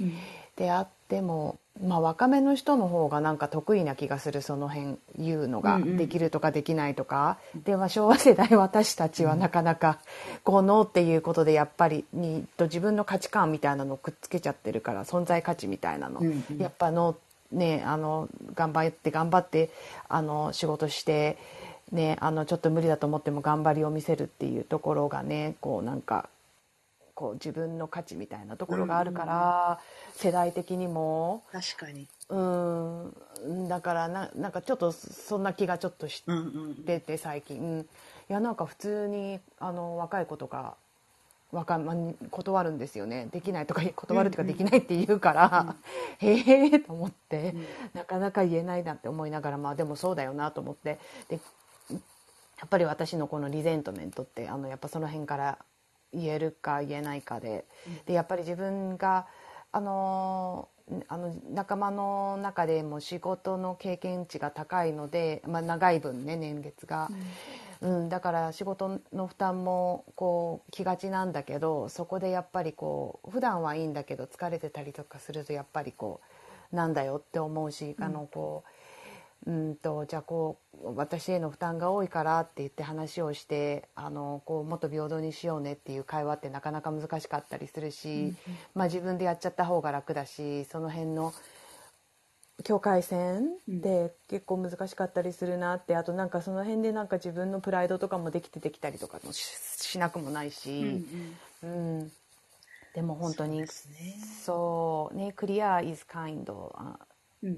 [0.55, 5.79] 出会っても、まあ、若めの人の方がなんか得意な気がするその辺言うのが。
[5.79, 9.99] できるとかできないとか、うんうん、で、まあ、昭和世代私たちはなかなか
[10.43, 19.71] こうノーっていうことでやっぱりにと自分の価値観みたいなのをくっつけちゃってるから存在価値みたいなの、うんうん、やっぱノーねあの頑張って頑張って
[20.07, 21.37] あの仕事して
[21.91, 26.29] ねあのちょっと無理だと思っても頑張りを見せるっていうところがねこうなんか
[27.21, 29.79] こう自分の価値みたいなところがあるから、
[30.11, 31.43] うん、世代的にも。
[31.51, 32.07] 確かに。
[32.29, 33.67] うん。
[33.67, 36.23] だからななんかちょっとそんな気がちょっとし
[36.87, 37.85] てて、最近、うん、い
[38.27, 40.77] やなんか普通にあの若い子とか
[41.51, 41.95] わかん、ま、
[42.31, 43.27] 断るんですよね。
[43.31, 45.75] できないとか断るっていうかできないって言うから、
[46.19, 50.97] うん、へえと思って、うん、なかなか言えないなって思いながらまあでもそうだよなと思って。
[51.29, 51.39] で
[52.59, 55.57] やっぱり私のこのリゼントメントってあのやっぱその辺から
[56.13, 57.65] 言えるか言えないかで,、
[58.05, 59.27] でやっぱり自分が
[59.71, 60.67] あの
[61.07, 67.09] あの仲間の中でも仕事の経験値が高いので、まあ、長い分ね年月が、
[67.79, 76.19] うん、うん、だから仕事の負担もこう気がちなんだけどそこでやっぱりこう普段はいいんだけど疲れてたりとかするとやっぱりこ
[76.73, 78.80] うなんだよって思うし、うん、あのこう。
[79.47, 88.37] うんとじゃあこう私への負担が多いからって言って話をしてあのこうもっと平等にしようねっていう会話ってなかなか難しかったりするし、うんうん、
[88.75, 91.33] まあ、自分でやっちゃった方が楽だしその辺の
[92.63, 101.03] 境界線で結構難しかったりするなって、あとなんかその辺でなんか自分のプライドとかもできてできたりとかもしなくもないし、
[101.63, 102.11] うん、うん、
[102.93, 103.65] でも本当に
[104.43, 105.31] そうね。
[105.31, 106.45] Clear is kind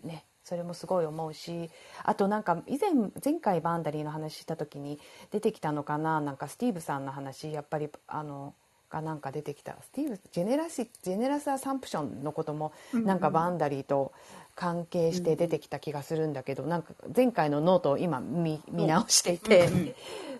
[0.06, 1.70] ねそれもすごい思うし
[2.04, 2.92] あとなんか以前
[3.24, 5.00] 前回 boundary の話した時に
[5.32, 8.54] 出てきたのかななんかスティーブさんの話やっぱりあの
[8.94, 9.76] がなんか出てきた。
[9.82, 14.14] スティーブ generosi generous assumption のこともなんか boundary と
[14.56, 19.96] 関係して出てきた気がするんだけど、なんか前回のノートを今見見直していて、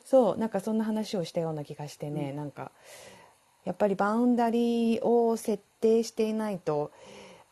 [0.06, 2.72] そうなんかそんな話をしたような気がしてね、なんか
[3.66, 6.92] やっぱりバウンダリーを設定していないと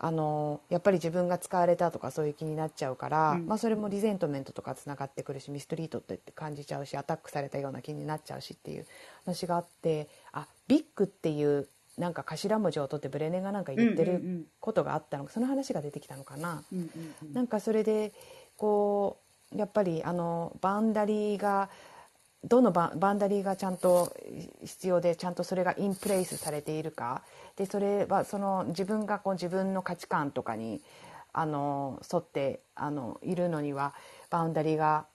[0.04, 8.88] あのやっぱり自分が使われたとかそういう気になっちゃうから、うん、まあ、それもリゼントメントとかつながってくるしミストリートって感じちゃうしアタックされたような気になっちゃうしっていう
[9.26, 11.68] 話があってあビッグっていう
[12.00, 16.64] なんか頭文字を取ってブレネがなんか言ってることがあったのか、その話が出てきたのかな。
[16.72, 16.90] うんうん
[17.24, 18.12] うん、なんかそれで
[18.58, 19.18] こ
[19.54, 21.70] うやっぱりあの boundary が
[22.44, 24.16] どの boundary がちゃんと
[24.64, 27.22] 必要でちゃんとそれが in place されているか。
[27.56, 30.82] でそれはその自分がこう自分の価値観とかに
[31.34, 33.94] あの沿ってあのいるのには
[34.30, 35.06] boundary が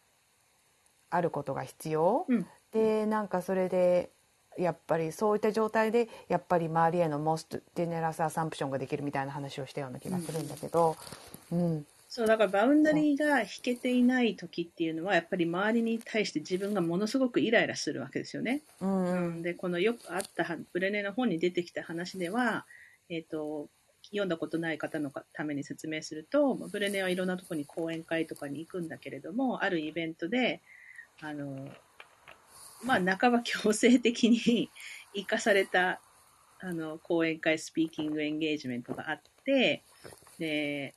[1.11, 4.11] あることが必要、うん、でなんかそれで
[4.59, 10.97] やっぱりそういった状態でやっぱり周りへの most generous assumption ができるみたいな話をしたような気がするんだけど、
[11.53, 11.87] うん、うん、
[12.17, 18.63] そうだからバウンダリーが引けていない時っていうのはやっぱり周りに対して自分がものすごくイライラするわけですよね。
[18.81, 22.65] うん、うん、でこのよくあったブレネの本に出てきた話では、
[23.11, 23.69] えーと、
[24.05, 30.63] 読んだことない方のために説明するとブレネはいろんなところに講演会とかに行くんだけれどもあるイベントで
[31.21, 31.69] あの、
[32.83, 34.71] まあ、半ば強制的に
[35.15, 36.01] 生かされた
[36.61, 39.83] あの講演会スピーキングエンゲージメントがあって
[40.39, 40.95] で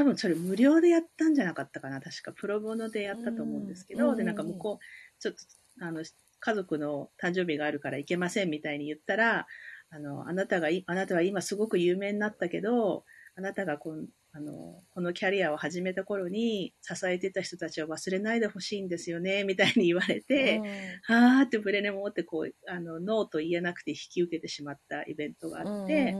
[0.00, 2.00] 多分それ無料でやったんじゃなかったかな。
[2.00, 5.40] 確かプロボノでやったと思うんですけど、で、なんか向こう、ちょっと、
[5.84, 6.02] あの、
[6.38, 9.46] 家族の誕生日があるから行けませんみたいに言ったら、
[9.90, 13.04] あの、あなたが、あなたは今すごく有名になったけど、
[13.36, 20.62] あなたがこの、あの、このキャリアを始めた頃に支えてた人たちを忘れないでほしいんですよね、みたいに言われて、
[21.02, 26.14] はーってブレネもってこう、あの、ノーと言えなくて引き受けてしまったイベントがあって、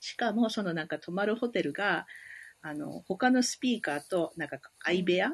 [0.00, 2.08] しかもそのなんか泊まるホテルが、
[2.62, 5.32] あの、他のスピーカーと、なんか、相部屋、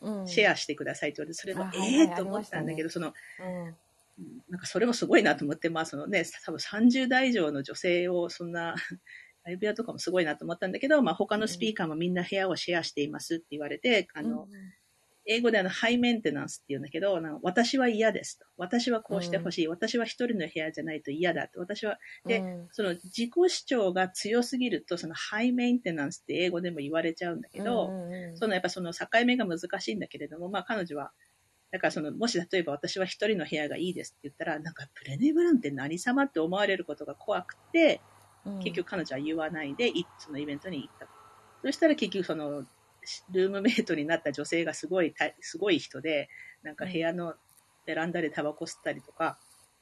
[0.00, 8.74] うん、シェアしてくださいって言われて、それも、ええー、と思ったんだけど、ね、その、うん、なんかそれもすごいなと思って、まあそのね、多分30代以上の女性をそんな
[9.44, 14.48] 相部屋とかもすごいなと思ったんだけど、まあ他のスピーカーもみんな部屋をシェアしていますって言われて、あの、うん
[15.26, 18.46] 英語であの、ハイメンテナンスって言うんだけど、私は嫌ですと。
[18.56, 21.60] 私はこうしてほしい、うん、私は一人の部屋じゃないと嫌だと。
[21.60, 31.12] 私は、で、うん、その自己主張が強すぎると、そのハイメンテナンスって英語でも言われちゃうんだけど、うんうんうん、そのやっぱその境目が難しいんだけれども、まあ彼女は、
[31.70, 38.00] だからその、もし例えば私は一人の部屋がいいですって言ったら、なんかプレネブランって何様って思われることが怖くて、
[38.62, 41.08] 結局彼女は言わないで、そのイベントに行った。
[41.62, 42.64] そしたら結局その、
[43.30, 46.28] ルームメイトになった女性がすごい、すごい人で、
[46.62, 47.34] なんか部屋の
[47.86, 49.38] ベランダでタバコ吸ったりとか、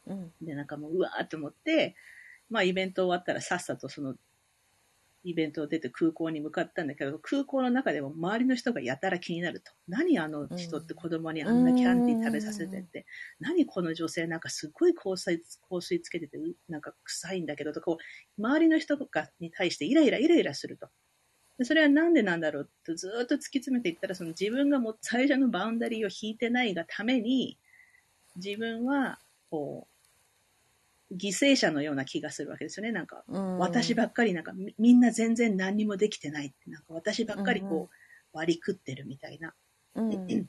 [0.07, 1.95] うん、で、なんかもう、うわーって思って、
[2.51, 4.15] まあイベント終わったらさっさとその
[5.25, 9.73] イベントを出て空港に向かったんだけど、空港の中でも周りの人がやたら気になると。
[9.87, 13.07] 何あの人って子供にあんなキャンディー食べさせてって。
[13.39, 20.89] 何この女性なんかすごい香水、香水つけてて、なんか臭いんだけどと、こう、周りの人がに対してイライライライラすると。
[21.59, 27.59] でそれはなんでなんだろうとずっと突き詰めていったら、その自分がもう最初のバウンダリーを引いてないがために、
[28.37, 29.19] 自分は、
[29.51, 29.87] こ
[31.11, 32.93] う、犠牲者のような気がするわけですよね。
[32.93, 33.25] なんか、
[33.59, 36.47] 私ばっかりなんかみんな全然何にもできてない。
[36.47, 37.97] って、なんか私ばっかりこう、
[38.33, 39.55] 割り食ってるみたいな。
[39.95, 40.49] うん、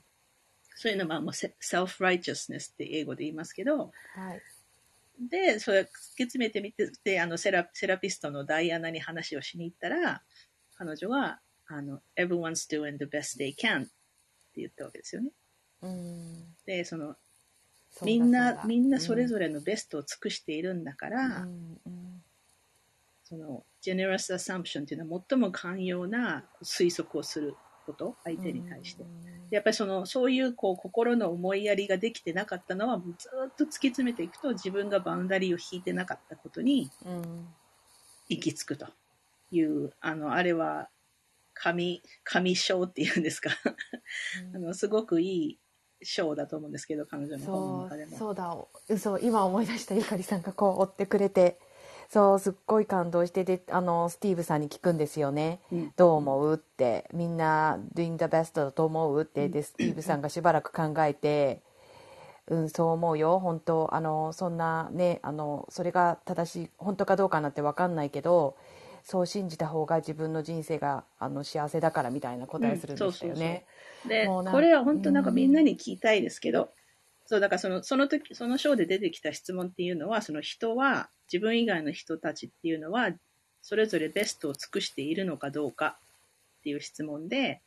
[0.74, 4.42] そういうのはもう self-righteousness って英語で言いますけど、はい、
[5.20, 5.90] で、それ突き
[6.24, 10.22] 詰めてみて、で、あのセラ、セラピストのダイアナに話をしに行ったら、
[10.76, 13.90] 彼女は、あの、everyone's doing the best they can って
[14.56, 15.30] 言ったわけですよね。
[15.82, 17.16] うん、でその
[18.02, 22.22] みんなみんなそれぞれのベストを尽くしているんだから、うんうん、
[23.22, 27.54] そのジェネラスアサンプションっていうのは最も寛容な推測をする
[27.86, 29.04] こと相手に対して、
[29.50, 36.90] やっぱりそのそういうこう心の思いやりができてなかったのはずっと突き詰めていくと自分がバウンダリーを引いてなかったことに
[38.28, 38.86] 行き着くと
[39.56, 40.88] いう、あのあれは
[41.54, 43.50] 神神章っていうんですか？
[44.54, 45.58] あのすごくいい
[46.02, 48.16] 章だと思うんですけど彼女の本の中でも。
[48.16, 48.56] そうだ。
[48.88, 51.58] 嘘今思い出したゆかりさんがこう追ってくれて。
[52.10, 56.54] そうすっごい感動してであのスティーブさんに聞くんですよね、うん、どう思う？
[56.54, 57.08] って。
[57.14, 59.22] みんな doing the best だと思う？
[59.22, 59.48] って。
[59.48, 61.62] でスティーブさんがしばらく考えて、
[62.46, 63.40] うん、そう思うよ。
[63.40, 68.54] 本当あのそんなねあのそれが正しい本当かどうかなんて分かんないけど
[69.04, 73.66] そう信じた方が自分の人生があの幸せだからみたいな答えするんですよね。
[74.08, 76.70] でこれは本当なんかみんなに聞きたいですけど、
[77.26, 83.12] そう、だからその、その時、その章で出てきた質問っていうのは、その人は、自分以外の人たちっていうのは、
[83.62, 85.98] それぞれベストを尽くしているのかどうか
[86.58, 87.62] っていう質問で、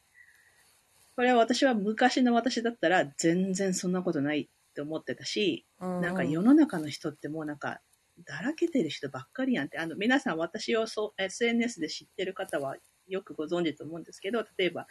[1.15, 7.81] これは私は昔の私だったら全然そんなことないって思ってたし、うんうん、なんか世の中の人ってもうなんか、
[8.25, 12.77] だらけてる人ばっかりやんって、あの、皆さん私をそう SNS で知ってる方は
[13.07, 14.87] よくご存知と思うんですけど、例えば、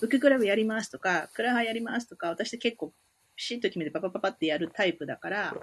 [0.00, 2.92] ブッククラブやりますとか、クラハやりますとか、私って結構
[3.36, 5.56] ピシッと決めてパパパパってやるタイプだから、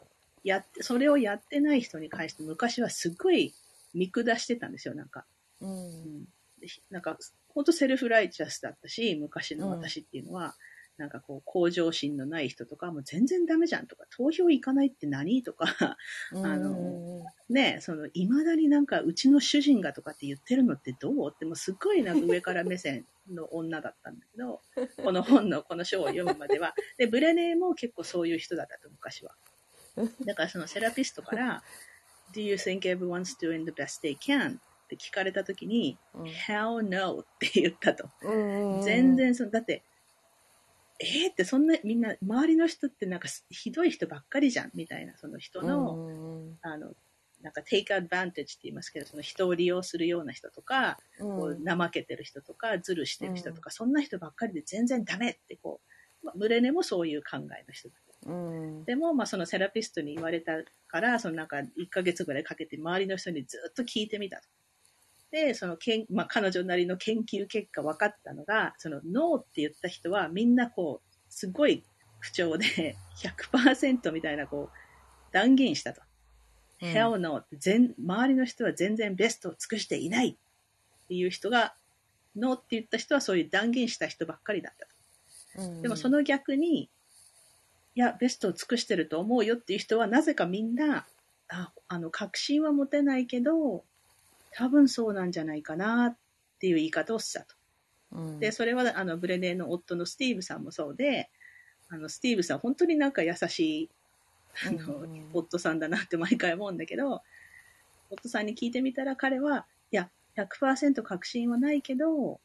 [0.43, 3.53] やって、それをやってない人に関して昔はすっごい
[3.93, 5.25] 見下してたんですよ、なんか。
[5.59, 6.25] うん、うん、
[6.89, 7.17] なんか、
[7.49, 10.51] 本当セルフライチャスだったし、昔の私っていうのは、うん
[11.01, 15.97] なんかこう、向上心のない人とか、もう全然ダメじゃんとか、投票行かないって何とか、
[16.31, 24.61] あの、ね、その、未だになんか、うちの主人がとかって言ってるのってどうって、もうすっごいなんか上から目線の女だったんだけど、
[25.03, 26.75] この本のこの章を読むまでは。
[26.99, 29.35] で、ブレネーも結構そういう人だったと、昔は。
[30.23, 31.63] だからそのセラピストから、
[32.31, 34.59] Do you think everyone's doing the best they can?
[34.59, 34.59] っ
[34.91, 38.09] て聞かれた時に、うん、Hell no って言ったと。
[38.83, 39.83] 全然その、だって、
[41.01, 46.93] えー、ってそんなみんな周りの人ってなんかひどい人ばっかりじゃんみたいなその人の、あの
[47.41, 55.81] なんか take advantage って言いますけどその人を利用するような人とか、こう怠けてる人とかずるしてる人とか、そんな人ばっかりで全然ダメってこ
[56.23, 60.53] う、まあ、ムレネもそういう考えの人だうん、でも、まあ、そのセラピストに言われた
[60.87, 64.43] からそのなんか1ヶ月ぐらいかけて周りの人にずっと聞いてみたと。
[65.31, 71.83] で、そのけん、まあ、彼女なりの研究結果分かったのが、そのノーって言った人はみんなこう、すごい
[72.19, 72.97] 口調で
[73.51, 76.01] 100%みたいなこう、断言したと。
[76.81, 81.75] うん、Hell no 全、周りの人は全然ベストを尽くしていないっていう人が、
[82.35, 85.69] ノーって言った人はそういう断言した人ばっかりだったと。
[85.69, 86.89] うん、でもその逆に、
[87.95, 91.05] いや、ベストを尽くしてると思うよっていう人は、なぜかみんな、
[91.49, 93.85] ああの、確信は持てないけど、
[94.51, 96.17] 多分そうなんじゃないかなっ
[96.59, 97.55] ていう言い方をしたと。
[98.11, 101.29] うん、で、それはあのブレネーの夫のスティーブさんもそうで、
[101.89, 103.89] あのスティーブさん本当になんか優しい
[104.67, 107.21] あの、うん、夫さんだなって毎回思うんだけど、
[108.09, 112.39] 夫さんに聞いてみたら彼は、いや、100%確信はないけど、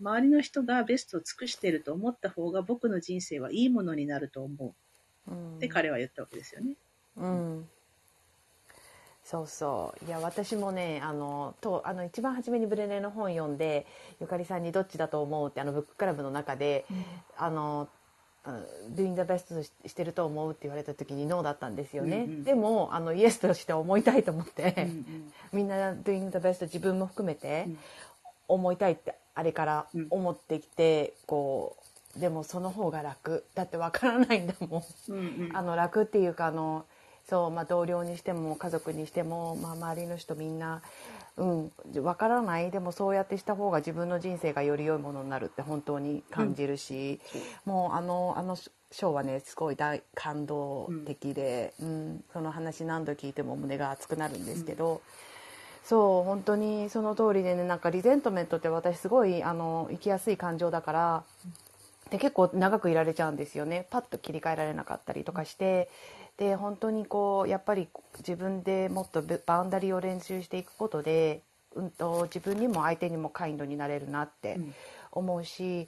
[0.00, 4.74] 周りの人がベストを尽くしてると思った方が僕の人生はいいものになると思
[5.26, 5.30] う。
[5.30, 6.76] うん、って彼は言ったわけですよね。
[7.16, 7.68] うん
[9.24, 10.06] そうそう。
[10.06, 13.86] いや私もねあのとあの一番初めにブレネの本読んで
[14.20, 17.04] ゆかりさんにどっちだと思うってあのブッククラブの中で、うん、
[17.36, 17.88] あの
[18.94, 24.88] 「doing the best してると思う」って言われた時にノーだったんですよね、うんうん、でもあのイエスとして思いたいと思って、
[25.52, 27.68] みんな「doing the best」自分も含めて
[28.48, 31.76] 思いたいってあれから思ってきて、うん、こ
[32.16, 33.44] うでもその方が楽。
[33.54, 35.20] だってわからないんだもん、うんう
[35.52, 36.84] ん、あの楽っていうかあの
[37.30, 40.82] そうまあ、同僚にしても家族にしても、まあ、周りの人みんな、
[41.36, 42.72] うん、分からない。
[42.72, 47.20] でもそうやってした方が自分の人生がより良いものになるって本当に感じるし、
[47.66, 48.56] うん、もうあのあの
[48.90, 54.94] 章はねすごい大感動的で、うん、うん、その話何度聞いても胸が熱くなるんですけど。
[54.94, 55.00] うん。
[55.82, 61.24] そう本当にその通りでねなんかリゼントメントって私すごいあの生きやすい感情だから
[62.10, 63.86] で結構長くいられちゃうんですよね。
[63.90, 65.88] パッと切り替えられなかったりとかして
[66.40, 67.86] で本当にこうやっぱり
[68.20, 71.42] 自分でもっと boundary を練習していくことで、
[71.76, 74.58] うんと、自分にも相手にも kind になれるなって
[75.12, 75.86] 思うし、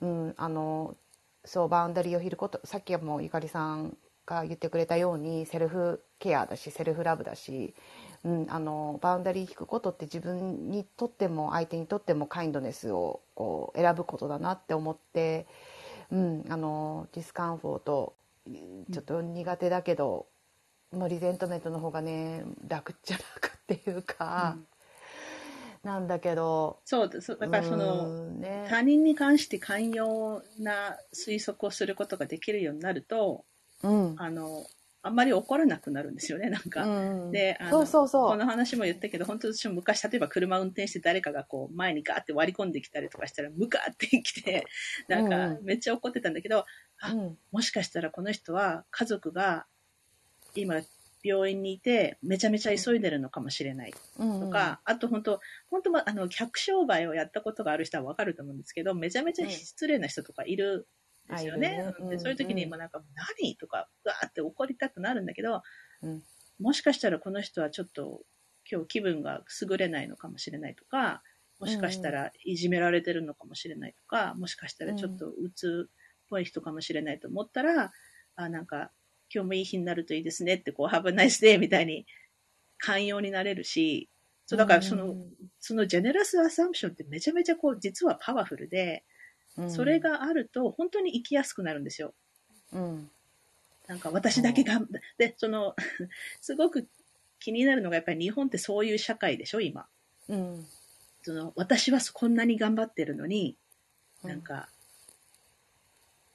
[0.00, 0.96] うん、うん、あの
[1.44, 3.96] そう boundary を引ることさっきもゆかりさん
[4.26, 7.72] が言ってくれたようにセルフケアだし self-love だし、
[8.24, 15.46] うん、あの boundary 引くことって自分にとっても相手にとっても kindness をこう選ぶことだなって思って。
[15.48, 15.72] う
[16.12, 18.12] うん、あのディスカンフォート
[18.46, 20.26] ちょっと苦手だけど、
[20.92, 24.56] のリゼントメントの方がね楽じゃ楽っていうか、
[25.82, 33.44] うん、なんだけどそうですだからその、ね、他人に関して寛容な推測をすることができるようになると、
[33.82, 34.66] うん、あの
[35.04, 36.84] あんまり怒らなくなるんですよね、なんか。
[36.84, 38.28] うん、で、あのそうそうそう。
[38.28, 44.64] この話も言ったけど、本当私も昔、例えば車運転して誰かがこう前にガーって割り込んできたりとかしたら、ムカってきて、
[45.08, 46.64] なんかめっちゃ怒ってたんだけど、うん、
[47.02, 47.14] あ、
[47.50, 49.66] もしかしたらこの人は家族が
[50.54, 50.76] 今
[51.24, 53.92] 病院にいてめちゃめちゃ急いでるのかもしれない。
[53.92, 54.40] とか、うん。
[54.40, 55.40] うん、あと本当、
[55.70, 60.88] 本当あの、客商売をやったことがある人はわかると思うんですけど、めちゃめちゃ失礼な人とかいる
[61.28, 61.78] ですよね。
[61.78, 63.02] ねうん、でそういう時にもなんか、
[63.40, 63.56] 何？
[63.56, 65.62] とか、わーって怒りたくなるんだけど、
[66.02, 66.22] うん、
[66.60, 68.22] もしかしたらこの人はちょっと
[68.70, 71.22] 今日気分が優れないのかもしれないとか、
[71.60, 75.92] もしかしたらいじめられてるのかもしれないとか、もしかしたらちょっとうつっ
[76.32, 77.92] ぽい人かもしれないと思ったら、
[78.36, 78.90] あなんか、
[79.32, 82.06] 今日もいい日になるといいですねって、こう、ハブナイスデーみたいに
[82.78, 84.08] 寛容になれるし、
[84.46, 85.14] そうだからその、
[85.60, 89.04] そのジェネラスアサンプションってめちゃめちゃこう、実はパワフルで、
[89.68, 92.14] それがあると本当に生きやすくなるんですよ。
[92.72, 93.10] うん、
[93.86, 94.88] なんか私だけがん。
[95.18, 95.76] で、その
[96.40, 96.88] すごく
[97.38, 99.86] 気になるのがやっぱり日本ってそういう社会でしょ、今。
[100.28, 100.66] うん、
[101.22, 103.56] その私はこんなに頑張ってるのに、
[104.24, 104.68] なんか、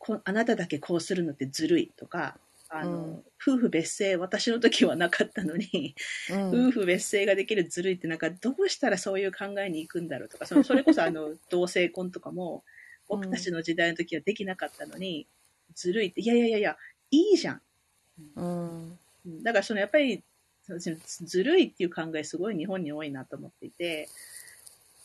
[0.08, 2.38] こあなただけこうするのってずるいとか、
[2.70, 5.96] あの、うん、夫婦別姓、私の時はなかったのに、
[6.32, 12.64] うん、夫婦別姓ができるずるいってなんかどうしたらそういう考えに行くんだろうとか、その それこそあの、同性婚とかも、
[13.10, 15.28] 僕たちの時代の時はできなかったのに、
[15.76, 16.78] ずるいって、いやいやいやいや、
[17.12, 17.62] いいじゃん。
[18.36, 20.24] うん、だからそのやっぱり、
[20.66, 24.10] ずるいっていう考えすごい日本に多いなと思っていて、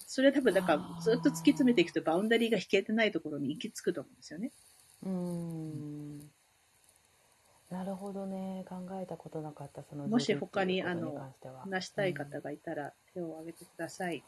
[0.07, 4.51] それは多分だからずっと突き詰めていくとバウンダリーが引けてないところに行き着くと思うんですよね。
[5.05, 6.19] うん。
[7.71, 8.65] なるほどね。
[8.69, 11.33] 考えたことなかった、そのもし他にあの
[11.63, 14.23] 話したい方がいたら手を挙げてください。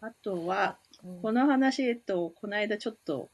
[0.00, 0.78] あとは、
[1.22, 3.28] この話、えっと、この間ちょっと、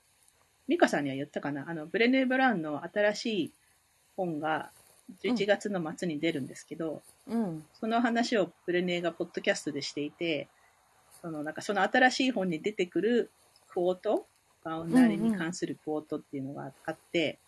[0.69, 3.53] 美香さんには言ったかな、あの、ブレネー・ブラウンの新しい
[4.17, 4.71] 本が
[5.23, 10.49] 11月の末に出るんですけど、うん、その話をブレネーがポッドキャストでしていて、
[11.21, 13.31] そのなんかその新しい本に出てくる
[13.69, 14.27] クォート、
[14.65, 17.39] バウンダーリに関するクォートっていうのがあって、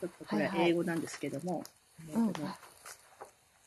[0.00, 1.64] ちょっとこれは英語なんですけども、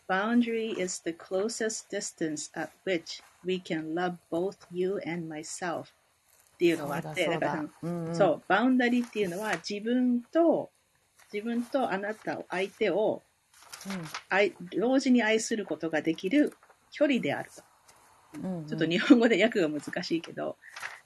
[0.07, 5.86] Boundary is the closest distance at which we can love both you and myself っ
[6.57, 10.70] ていうのがあって、だからそう、バウンダリーっていうのは自分と、
[11.32, 13.22] 自分とあなたを、相手を、
[13.86, 16.55] うん、愛同時に愛することができる
[16.91, 17.61] 距離であると。
[18.68, 20.57] ちょっと日本語で訳が難しいけど、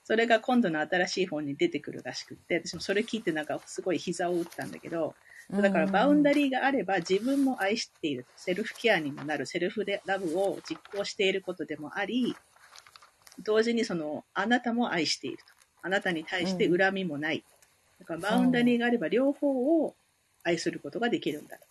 [0.03, 5.15] それが今度の新しい本に出てくるらしくって、私もそれ聞いてなんかすごい膝を打ったんだけど、
[5.49, 8.25] だからバウンダリーがあれば自分も愛している。
[8.37, 9.45] セルフケアにもなる。
[9.45, 12.35] セルフラブを実行していることでもあり、
[13.43, 15.43] 同時にその、あなたも愛していると。
[15.83, 17.43] あなたに対して恨みもない。
[17.99, 19.95] だからバウンダリーがあれば両方を
[20.43, 21.63] 愛することができるんだと。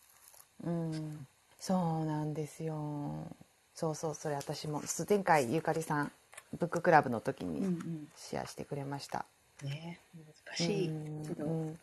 [0.65, 1.27] うん。
[1.59, 3.27] そうなんですよ。
[3.75, 4.83] そうそう、それ私も。
[5.09, 6.13] 前回ゆかりさん、
[6.59, 7.77] ブッククラブの時に
[8.17, 9.25] シェアしてくれました。
[9.63, 10.01] うんうん、ね
[10.47, 10.91] 難しい
[11.29, 11.79] けど、うん、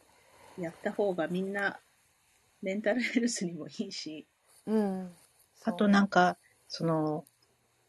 [0.57, 1.79] やった方がみんな
[2.61, 4.25] メンタルヘルスにもいいし。
[4.65, 5.11] うん。
[5.63, 6.37] あとなんか、
[6.67, 7.25] その、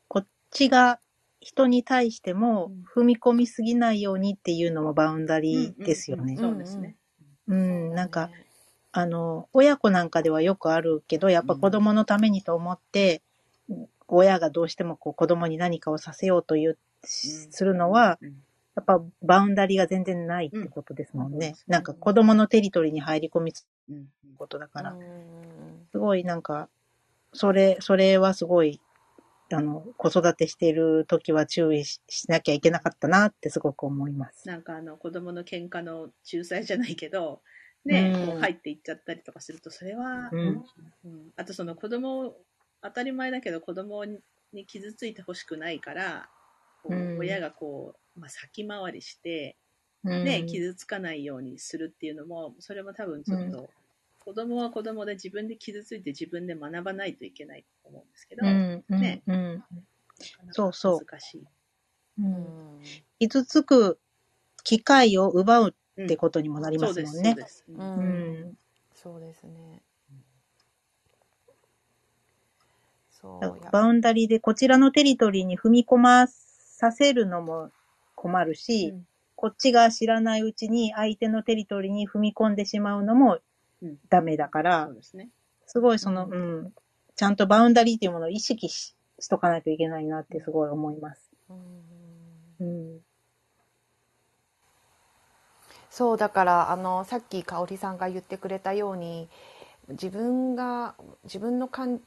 [0.08, 1.00] こっちが
[1.40, 6.36] 人に対しても踏み込みすぎないようにっていうのもバウンダリーですよね。
[6.36, 6.96] そうですね。
[7.46, 8.30] うん、なんか、
[8.92, 13.22] あの、親子なんかではよくあるけど、やっぱ子供のためにと思って、うん、
[14.16, 18.18] 親がどうしてもこう子供に何かをさせようという、するのは、
[18.74, 21.54] やっぱバウンダリーが全然ないってことですもんね。
[21.66, 23.66] うん、なんか子供のテリトリーに入り込みつ
[24.36, 24.96] ことだから、
[25.90, 26.68] すごいなんか、
[27.32, 28.80] それ、それはすごい、
[29.52, 34.46] あの、子育てしている時は注意しなきゃいけなかったなってすごく思います。
[34.46, 37.40] なんかあの、子供の喧嘩の仲裁じゃないけど、
[37.84, 40.64] ね、うん、こう入っていっちゃったりとかすると、それは、うん、
[41.04, 42.36] うん、あとその子供、
[42.82, 46.28] 当たり前だけど子供に傷ついてほしくないから、
[46.82, 49.56] こう親がこう、まあ、先回りして、
[50.04, 53.68] ね、傷つかないようにするっていうのも、それも多分ちょっと、
[54.18, 59.64] 子供は子供で自分で傷ついて自分で学ばないといけないと思うんですけど、ね、うん、
[60.50, 61.04] そうそう。
[61.04, 61.46] 難しい。
[62.20, 62.80] うん、
[63.20, 63.98] 傷つく
[64.64, 67.36] 機会を奪うってことにもなりますもんね。
[67.68, 68.58] うん、
[68.94, 69.82] そうですね。
[71.40, 73.07] そう
[73.72, 77.70] バウンダリーでこちらのテリトリーに踏み込まさせるのも
[78.14, 78.94] 困るし、
[79.34, 83.38] こっちが知らないうちに相手のテリトリーに踏み込んでしまうのも
[84.08, 85.28] ダメだから、そうですね。
[85.66, 86.72] すごいその、うん、
[87.14, 91.30] ちゃんとバウンダリーっていうものを意識ししとかないといけないなってすごい思います。
[92.60, 93.00] うん、
[95.90, 99.28] そうだからあのさっき香織さんが言ってくれたように
[99.88, 100.94] 自分が
[101.24, 102.00] 自分のかん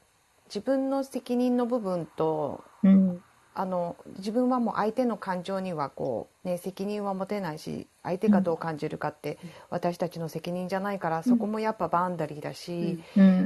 [0.54, 3.24] 自分の責任の部分と、うん、
[3.56, 9.40] あの自分はもう相手の感情にはこう、ね、責任は持てないし相手がどう感じるかって
[9.70, 13.00] 私たちの責任じゃないから、そこもやっぱバウンダリーだし、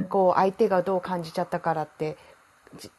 [0.08, 2.16] こう相手がどう感じちゃったからって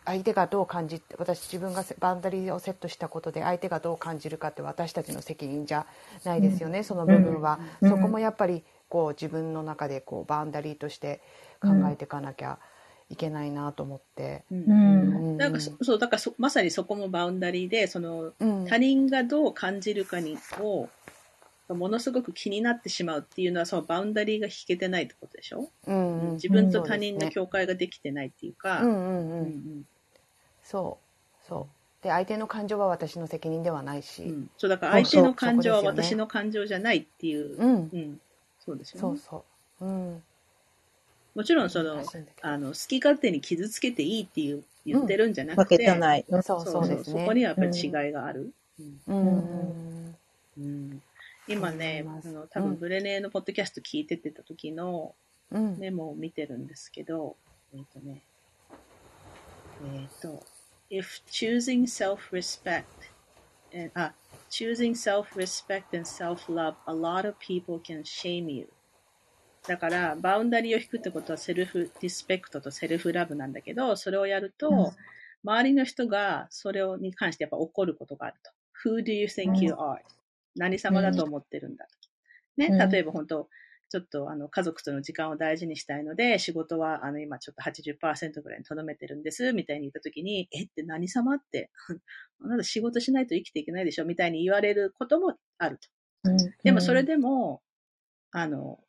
[0.05, 5.85] 相手がどう感じ私自分がバウンダリーをセットしたことで相手がどう感じるかって私たちの責任じゃ
[6.23, 11.21] ないですよね、その部分は、そこもやっぱりこう自分の中でこうバウンダリーとして
[11.61, 12.59] 考えていかなきゃ。
[13.09, 14.43] いけないなと思って。
[14.51, 15.37] うん。
[15.37, 18.33] なんかそう、だからまさにそこもバウンダリーで、その、
[18.67, 20.89] 他人がどう感じるかに、を、
[21.69, 28.81] ものすごく気になってしまうっていうのは、そのバウンダリーが引けてないってことでしょ、うん、うん、自分と他人の境界ができてないっていうか。
[28.81, 29.85] うんうんうん。
[30.63, 31.47] そう。
[31.47, 31.67] そ
[32.01, 32.03] う。
[32.03, 34.23] で、相手の感情は私の責任ではないし。
[34.23, 37.57] うん、そう、だから相手の感情は私の感情じゃないっていう。
[37.57, 37.89] うん。
[37.91, 38.21] うん。
[38.59, 39.17] そうですよね。
[39.17, 39.45] そう
[39.79, 39.85] そう。
[39.85, 40.23] うん。
[41.37, 42.03] もちろんその、
[42.41, 46.25] あの、好き勝手に傷つけていいっていう言ってるんじゃなくて、うん、ない。
[46.27, 48.51] そうそうそうそこにはやっぱり違いがある。
[49.07, 50.15] うん。
[50.57, 51.01] うん、
[51.47, 55.13] 今ね、あの多分ブレネーのポッドキャスト聞いててた時の
[55.51, 57.35] メモを見てるんですけど、
[57.75, 58.23] えっ、とね、
[59.93, 60.43] えっ、と、
[60.89, 62.81] if choosing self-respect
[63.75, 64.11] and, あ、
[64.49, 68.67] choosing self-respect and self-love, a lot of people can shame you.
[69.67, 74.85] だから、バウンダリーを引くってことは self-respect と self-love なんだけど、それをやると、うん、
[75.43, 78.51] 周りの人がそれに関してやっぱ怒ることがあると。
[78.89, 79.97] Who do you think you are?、うん、
[80.55, 81.91] 何様だと思ってるんだと。
[82.57, 83.49] ね、例えば本当、
[83.89, 91.71] ちょっとあの家族との時間を大事にしたいので、仕事はあの今ちょっと80%ぐらいに留めてるんです、みたいに言ったときに、えって何様って、
[92.41, 95.89] あなた仕事しないと生きていけないでしょみたいに言われることもあると。
[96.63, 97.61] でもそれでも、
[98.31, 98.79] あの、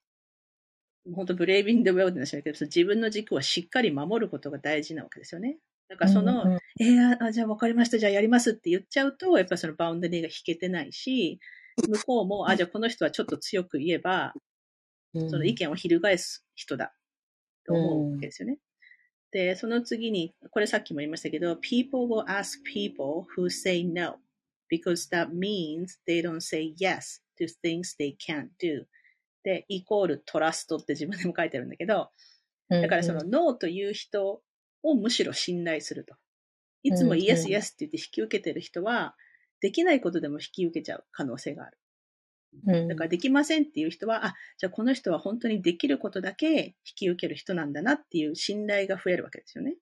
[1.14, 5.58] 本当ブレイビング・ウェルデンしだけど、自分の軸をしっかり守ることが大事なわけですよね。
[5.88, 11.40] だからその、うんうん、えー、あ、じゃあ分かりました、じゃあやりますって言っちゃうと、やっぱりそのバウンダリーが引けてないし、
[11.88, 14.34] 向こうも、あ、じゃあこの人はちょっと強く言えば、
[15.14, 16.92] その意見を翻す人だ
[17.66, 18.54] と思うわけですよね。
[18.54, 18.58] うん、
[19.32, 24.16] で、その次に、これさっきも言いましたけど、people will ask people who say no
[24.70, 28.84] because that means they don't say yes to things they can't do.
[29.42, 32.10] で、イコールトラストって自分でも書いてるんだけど、
[32.68, 34.42] だからそのノーという人
[34.82, 36.14] をむしろ信頼すると。
[36.82, 39.16] いつもイエスイエスって言って引き受けてる人は、
[39.60, 41.78] できないことでも引き受けちゃう可能性がある。
[42.88, 49.74] だからできませんっていう人は、あ、じゃあこの人は本当にできることだけ引き受ける人なんだなっていう信頼が増えるわけですよね。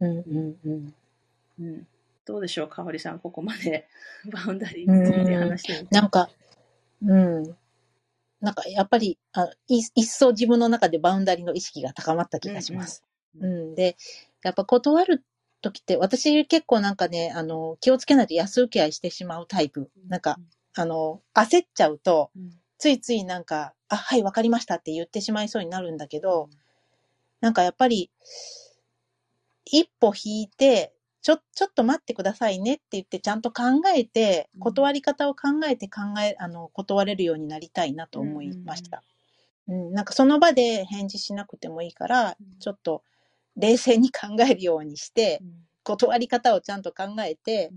[0.00, 0.94] うんうんうん。
[1.58, 1.86] うん、
[2.24, 3.88] どうでしょう、かおりさん、ここまで
[4.32, 5.94] バウンダリーについて話してみて。
[5.94, 6.30] なんか、
[7.02, 7.56] うん。
[8.46, 13.02] なんかやっぱりあ一層自分の中でバウンダリーの意識が高まった気がします。
[13.40, 13.96] うん、うん、で、
[14.44, 15.24] やっぱ断る
[15.62, 19.90] 時って、私結構なんかね、あの、気をつけないと安請け合いしてしまうタイプ。
[20.06, 20.38] なんか、
[20.76, 22.30] あの、焦っちゃうと、
[22.78, 26.48] ついついなんか、あ、はい、わかりましたって言ってしまいそうになるんだけど、
[27.40, 28.12] なんかやっぱり、
[29.64, 30.92] 一歩引いて、
[31.26, 33.64] ちょ、ちょっと待ってくださいねって言って、ちゃんと考
[33.96, 39.02] えて、断り方を考えて考え、あの、断れるようになりたいなと思いました。
[39.66, 43.02] うん、うん、なんかその場で返事しなくてもいいから、ちょっと
[43.56, 45.42] 冷静に考えるようにして、
[45.82, 47.72] 断り方をちゃんと考えて、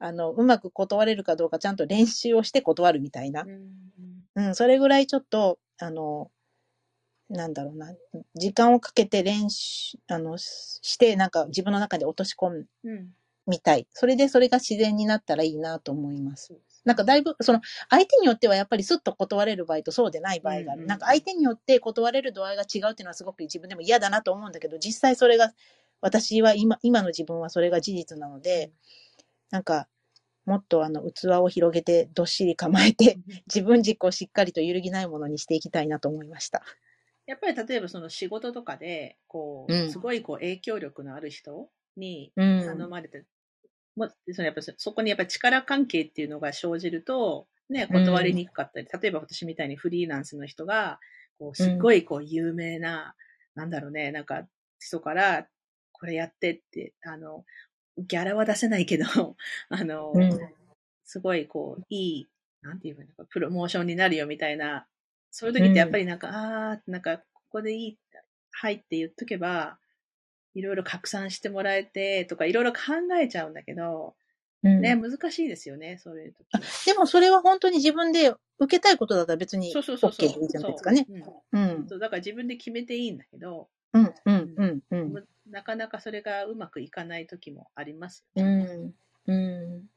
[0.00, 3.46] あの、うまく断れるかどうかちゃんと練習をして断るみたいな。
[4.34, 6.32] うん、それぐらいちょっと、あの、
[7.30, 7.94] なんだろうな、
[8.34, 12.66] 時間をかけて練習、あの、して、なんか自分の中で落とし込む、
[13.46, 13.86] みたい。
[13.92, 16.52] それでそれが自然になったらいいなと思います。
[16.84, 20.86] なんかだいぶ、その、相手によってはやっぱりスッと断れる場合とそうでない場合がある。
[20.86, 25.52] なんか相手によって断れる度合いが違うっていうのはすごく自分でも嫌だなと思うんだけど、実際それが、
[26.00, 28.72] 私は今、今の自分はそれが事実なので、
[29.50, 29.88] なんか、
[30.46, 36.62] もっとあの、器を広げて、どっしり構えて、自分軸をしっかりと揺るぎないものにしていきたいなと思いました。
[37.30, 43.24] やっぱり例えばその仕事とかで、こう、すごいこう影響力のある人に頼まれて、
[43.94, 50.98] もそのやっぱそこにやっぱり力関係っていうのが生じると、ね、断りにくかったり、例えば私みたいにフリーランスの人が、
[51.38, 53.14] こう、すっごいこう有名な、
[53.54, 54.42] なんだろうね、なんか
[54.80, 55.46] 人から、
[55.92, 57.44] これやってって、あの、
[57.96, 59.04] ギャラは出せないけど、
[59.68, 60.12] あの、
[61.04, 62.28] すごいこう、いい
[62.62, 64.86] なんていうか、プロモーションになるよみたいな、
[65.30, 67.98] そういう時ってやっぱりなんか、うん、ああ、なんか、ここでいい、
[68.52, 69.78] はいって言っとけば、
[70.54, 72.78] いろいろ拡散してもらえてとか、いろいろ考
[73.20, 74.14] えちゃうんだけど、
[74.62, 76.86] うん、ね、難しいですよね、そういう時。
[76.86, 81.06] でもそれは本当に自分で受けたいことだったら別に OK でいいじゃないですかね。
[81.52, 81.86] うん。
[81.88, 85.24] そう、だから自分で決めていいんだけど、うん、うん、うん、うん。
[85.50, 88.94] なかなかそれがうまくいかない時もありますよね。
[89.26, 89.32] うん。
[89.32, 89.90] うん。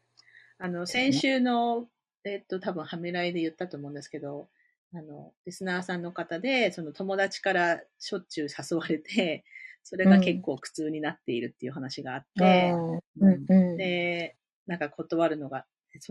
[0.59, 1.87] あの、先週の、
[2.23, 4.47] えっと、多分、はめらいで言ったと思うんですけど、
[4.95, 9.43] あの、リスナーさんの方で、その友達からしょっちゅう誘われて、
[9.83, 12.71] それが結構苦痛になっているっていう話があって、
[13.19, 15.65] うんうん、で、なんか断るのが、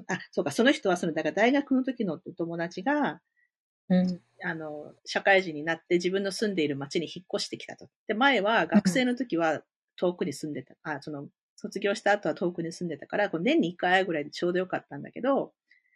[0.08, 3.22] あ、そうか、その人はその、だから大学の時のお友達が、
[3.88, 7.88] うん、あの、社会人になって自分の住んでいる町に引っ越してきたと。
[8.08, 9.62] で、前は学生の時は
[9.96, 15.52] 遠くに住んでた、あ、その、卒業した後は遠くに住んでたから、こう年に1回ぐらいでちょうどよかったんだけど、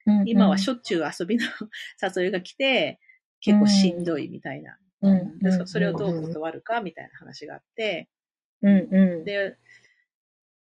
[0.06, 1.44] うんうん、今はしょっちゅう遊びの
[2.02, 3.00] 誘いが来て、
[3.40, 4.78] 結構しんどいみたいな。
[5.02, 8.08] うん、でそれをどう断るかみたいな話があって、
[8.62, 8.88] うん。
[8.90, 9.56] うん、で、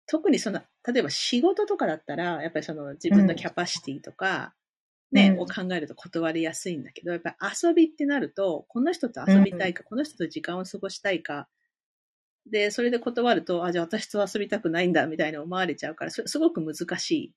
[0.08, 4.54] 特にその、例えば仕事とかだったら、やっぱりその自分のキャパシティとか、
[5.12, 11.50] ね、を考えると断りやすいんだけど、やっぱり遊びってなると、この人と遊びたいか、この人と時間を過ごしたいか、
[12.50, 17.34] で、それで断ると、あ、じゃあ私と遊びたくないんだ、みたいな思われちゃうから、すごく難しい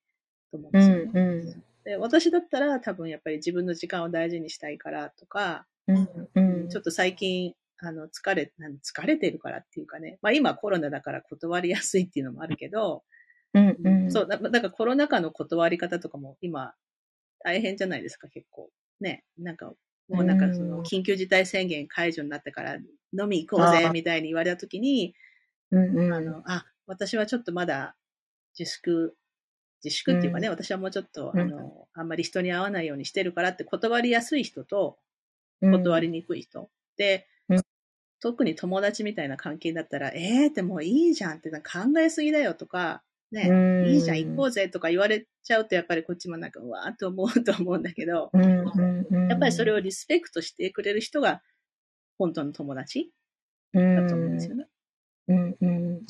[0.51, 1.03] と思うんですよね。
[1.13, 13.03] うんうん、で私だったら多分やっぱり自分の時間を大事にしたいからとか、うんうん、ちょっと最近、あの、疲れ、疲れてるからっていうかね、まあ今コロナだから断りやすいっていうのもあるけど、
[13.53, 16.73] うんうん、そう、だだからコロナ禍の断り方とかも今
[17.41, 18.71] 大変じゃないですか、結構。
[19.01, 19.73] ね、なんか、
[20.09, 25.15] もうなんかその緊急事態宣言解除になってから飲み行こうぜみたいに言われたときに、
[25.71, 27.97] うんうん、あの、あ、私はちょっとまだ
[28.59, 29.17] 自粛、
[29.85, 34.99] 自粛っていうかね、うん、私はもうちょっと、あの、あんまり人に会わないようにしてるからって断りやすい人と、
[35.61, 36.71] 断りにくい人。
[36.97, 37.27] で、
[38.21, 41.61] 特に友達みたいな関係だったら、えーってもういいじゃんって考
[42.01, 51.43] えすぎだよとか、ね、いいじゃん、行こうぜとか言われちゃうと、やっぱりこっちもなんか、うわーっと思うと思うんだけど、やっぱりそれをリスペクトしてくれる人が、
[52.17, 53.11] 本当の友達？
[53.75, 54.67] だと思うんですよね。
[55.29, 55.57] うん。
[55.61, 56.01] うん、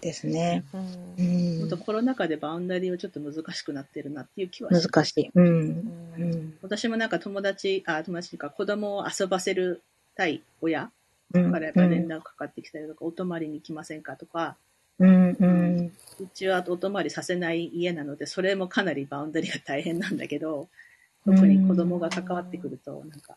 [0.00, 0.64] ですね。
[0.72, 4.70] 本当コロナ禍でバウンダリーはちょっと難しくなってるなっていう気は。
[4.70, 5.30] 難しい。
[5.34, 9.82] うん、私もなんか友達、あ、友達か子供を遊ばせる
[10.14, 10.90] たい親
[11.32, 14.56] からやっぱ連絡かかってきたりとか、お泊まりに来ませんかとか、
[14.98, 15.36] うん。
[15.38, 20.68] うん、うちはお泊まりさせない家なので、それもかなりバウンダリーが大変なんだけど、
[21.24, 23.36] 特に子供が関わってくると、なんか、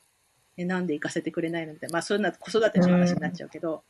[0.59, 1.73] え、なんで行かせてくれないの？
[1.73, 3.83] みたいな、まあ、そういうのは子育ての話になっちゃうけど、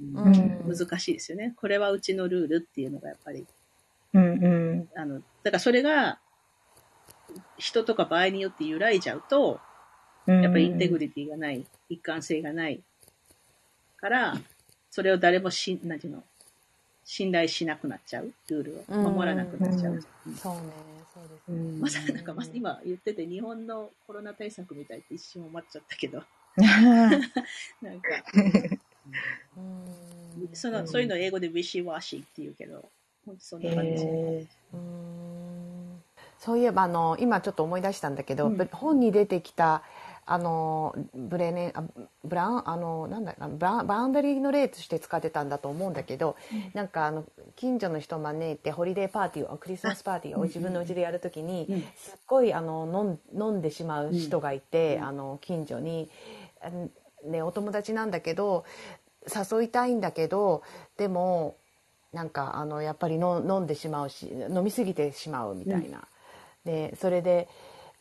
[0.00, 1.54] うん、難しいですよね。
[1.56, 3.46] これはうちのルールっていうのがやっぱり、
[4.12, 6.18] うんうん、あの、だからそれが、
[7.58, 9.60] 人とか場合によって揺らいじゃうと、
[10.26, 12.82] やっぱりインテグリティがない、一貫性がない
[13.96, 14.34] から、
[14.90, 16.24] それを誰もし、なんていうの、
[17.08, 19.10] 信頼しなくなっちゃう、ルールを。
[19.10, 19.92] 守らなくなっちゃう。
[19.94, 20.02] うん。
[20.34, 20.60] そうね、
[21.14, 21.80] そうですね。
[21.80, 26.24] まさかなんか、今言ってて日本のコロナ対策みたいって一瞬思っちゃったけど。
[26.56, 28.22] なんか、
[30.52, 32.90] そのそういうのを英語でウィッシュワーシーって言うけど、
[33.24, 33.90] 本当そんな感じ。
[34.04, 34.76] えー、
[36.40, 39.84] そういえばあの今ちょっと思い出したんだけど、うん、本に出てきた
[40.28, 41.84] あのブレネあ
[42.24, 47.24] ブランあのなんだババウンダリーの例として使ってたんだと思うんだけど、うん、なんかあの
[47.54, 56.10] 近所の人を招いてホリデーパーティーをクリスマスパーティーを自分の家でやるときに、うん、すっごいあの飲ん飲んでしまう人がいて、うん、あの近所に、
[57.24, 58.64] ね、お友達なんだけど
[59.32, 60.62] 誘いたいんだけど
[60.96, 61.56] でも
[62.12, 66.02] なんかあのやっぱりの飲んでしまうし飲み過ぎてしまうみたいな。
[66.64, 67.48] でそれで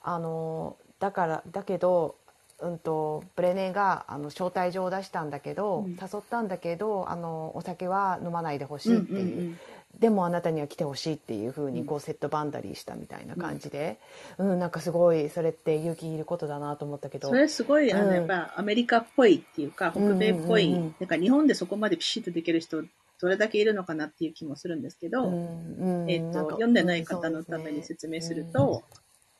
[0.01, 2.15] あのだからだけど、
[2.61, 9.19] うんと、ブレネがあの招待状を出したんだけど、うん、誘ったんだけどあのお酒は飲まないでほしいっていう。
[9.19, 9.59] うんうんうん、
[9.99, 13.99] でもあなたには来てほしいっていうふうにこうセットバンダリーしたみたいな感じで、
[14.37, 17.29] うん、うん、なんかすごいそれって勇気いることだなと思ったけど。
[17.29, 20.73] それすごい、あのやっぱアメリカっぽいっていうか北米っぽい、うん。
[20.73, 22.83] うんうん、なんか日本でそこまでピシッとできる人
[23.21, 28.83] どれだけいるのかなっていう気もするんですけど、うんうん、えーと、読んでない方のために説明すると、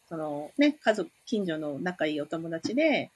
[0.07, 3.11] そのね、家族、近所の仲いいお友達で、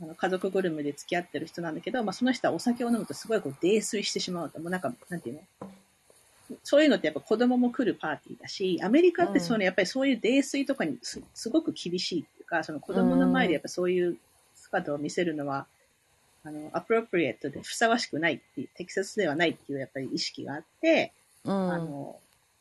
[0.00, 5.70] あの家族ぐるみで付き合ってる人なんだけど、まあ、その人はお酒を飲むとすごいこう泥酔してしまうと、もうなんか、なんていうの？
[6.62, 14.16] そういうのってやっぱ子供も来るパーティーだし、アメリカってその、やっぱりそういう泥酔とかにすすごく厳しいっていうか、その子供の前でやっぱそういう
[14.54, 15.66] 姿を見せるのは、
[16.44, 21.12] あの、アプロプリエットでふさわしくないっていう、適切ではないっていうやっぱり意識があって、
[21.44, 22.16] うん、あの、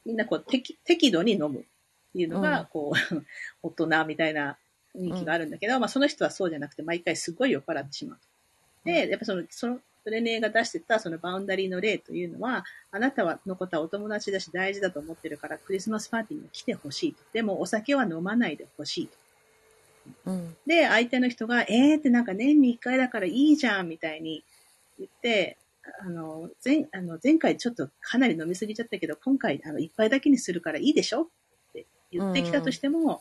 [0.05, 1.63] みんなこう適適度に飲む
[2.13, 3.25] いうのが、こう、
[3.63, 4.57] 大人みたいな
[4.95, 8.19] 雰囲気があるんだけど、まあその人はそうじゃなくて、毎回すごい酔っ払ってしまう。
[8.85, 17.19] で、やっぱその、その、レネが出してたそのバウンダリーの例というのは、あなたはのことはお友達だし大事だと思ってるからクリスマスパーティーに来てほしいと。
[17.33, 19.17] でもお酒は飲まないでほしいと。
[20.25, 24.43] うん、で、相手の人が、えーってなんか年に一回だからいいじゃんみたいに
[24.97, 25.57] 言って、
[25.99, 31.29] あの、前、あの、前回ちょっとかなり飲みすぎちゃったけど、今回、あの、一杯だけにするからいいでしょ
[32.11, 33.13] 言ってきたとしても、うん、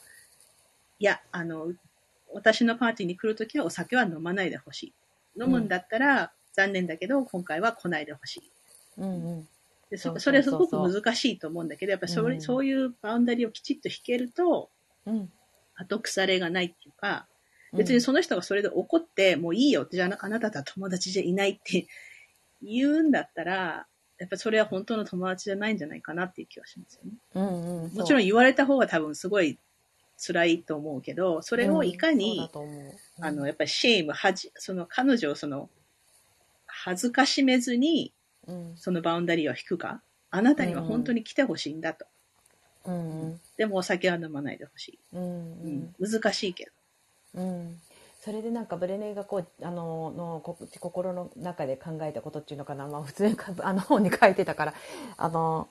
[1.01, 1.73] いや、あの、
[2.33, 4.95] 私のパーティーに来るときはお酒は飲まないでほしい。
[5.41, 8.51] 飲むんだったら、うん、残念だけど、今回は来ないでほしい。
[8.99, 9.49] うんうん。
[9.91, 14.71] でそそれはすごく難しいと思うんだけど、やっぱりそれ、うん、そういうバウンダリーをきちっと引けると、
[15.07, 15.31] うん、
[15.77, 17.27] 後腐れがないっていうか、
[17.73, 21.87] 別にその人がそれで怒って、もういいよって、じゃああなたとは友達じゃいないって
[22.63, 23.87] 言うんだったら、
[24.19, 27.13] やっぱそれは本当の友達じゃないんじゃないかなっていう気はしますよね。
[27.35, 29.59] うんうん、もちろん言われた方が多分すごい
[30.19, 32.91] 辛いと思うけど、それをいかに、うんう。
[32.91, 35.69] ん、あの、やっぱり shame、はじ、その彼女をその、
[36.67, 38.13] 恥ずかしめずに、
[38.77, 42.07] そのバウンダリーを引くか、あなたには本当に来てほしいんだと。
[42.87, 46.67] うんうん、でもお酒は飲まないでほしい、うん、うん、難しいけ
[47.35, 47.43] ど。
[47.43, 47.81] うん
[48.27, 54.75] それでなんかブレネがこうあのの心の中で考えたことっていうのかな、まあ、普通にあの本に書いてたから。
[55.17, 55.69] あの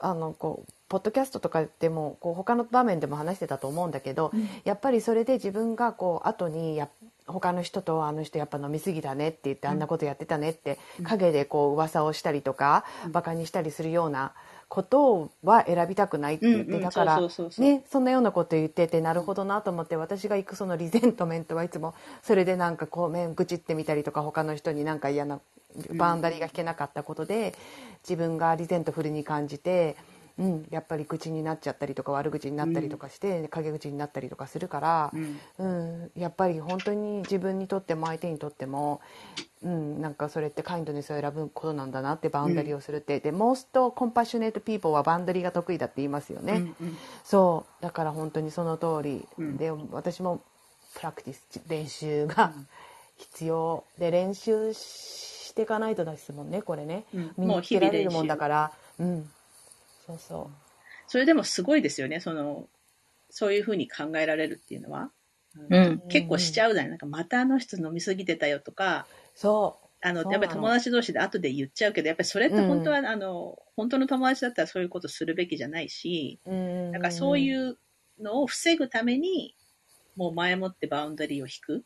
[0.00, 6.90] あのこうポッドキャストとかでもこう他の場面でも話してたと思うんだけど、うん、やっぱりそれで自分がこう後にや
[7.26, 14.32] 他の人とあの人やっぱ飲み過ぎだねって言って、あんなことやってたねって陰でこう噂をしたりとか、うん、バカにしたりするような
[14.68, 25.40] ことは選びたくないって言って、だからねそんなようなこと言っててなるほどなと思って私が行くその resentment はいつもそれでなんかこう面愚痴ってみたりとか他の人になんか嫌な
[25.92, 27.54] バウンダリーが引けなかったことで
[28.02, 29.96] 自分が resentful に感じて。
[30.08, 30.13] うん、
[30.70, 35.12] やっぱり愚痴になっちゃったりとか悪口になったりとかして、陰口になったりとかするから、
[35.58, 39.00] うん、やっぱり本当に自分にとっても相手にとっても、
[39.62, 47.82] うん、なんかそれってカインドネスを選ぶことなんだなってバウンダリーをするって、うん、で most compassionate people はバウンダリーが得意だって言いますよね、うんうん、そう。
[47.82, 50.42] だから本当にその通り、うん、で私も
[50.94, 52.52] プラクティス練習が
[53.16, 59.30] 必要で練習していかないとですもんねこれね、うん、身につけられるもんだから、うん、
[60.06, 60.50] そうそう。
[61.06, 62.68] それでもすごいですよね、その、
[63.30, 65.10] そういうふうに考えられるっていうのは。
[65.70, 69.84] うん、結構しちゃうじゃないなんか、またあの人飲みすぎてたよとか、そう。
[70.06, 77.78] あの、やっぱり友達同士で後で言っちゃうけど、やっぱりそれって本当は、うん、あの、本当の友達だったらそういうことするべきじゃないし、うん、なんかそういう
[78.20, 79.56] のを防ぐために、
[80.16, 81.84] もう前もってバウンダリーを引く。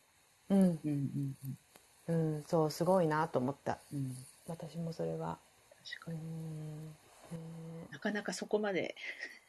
[0.49, 0.59] うん。
[0.59, 0.79] うん、
[2.07, 2.43] うん、うん。
[2.47, 3.79] そう、すごいなと思った。
[3.93, 4.15] うん、
[4.47, 5.37] 私もそれは。
[6.01, 6.19] 確かに。
[7.91, 8.95] なかなかそこまで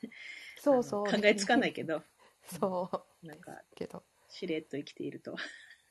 [0.61, 1.05] そうそう。
[1.05, 2.03] 考えつかないけど。
[2.59, 2.91] そ
[3.23, 3.27] う。
[3.27, 4.03] なんかけど。
[4.29, 5.35] しれっと生きていると。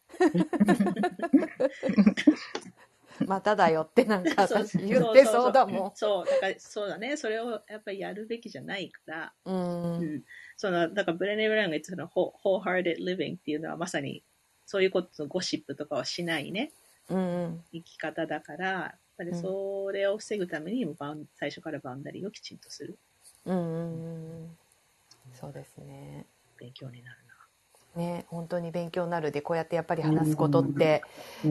[3.25, 5.91] まただよってなんか私言ってそうだもん。
[5.95, 7.17] そうだからそうだね。
[7.17, 9.33] それをやっぱりやるべきじゃないから。
[9.45, 10.23] うん、うん、
[10.55, 14.23] そのだからブレネ・ブラウンが言ってたの wholehearted living っていうのはまさに
[14.65, 16.71] そういうことのゴシップとかはしないね、
[17.09, 22.97] うん、生き方だからぱりそれを防ぐためにバウン、最初からバウンダリーをきちんとする。
[23.45, 24.57] うんうんうん。
[25.33, 26.25] そうですね。
[26.57, 27.17] 勉強になる
[27.95, 28.01] な。
[28.01, 31.03] ね、本当に勉強になるで、こうやってやっぱり話すことって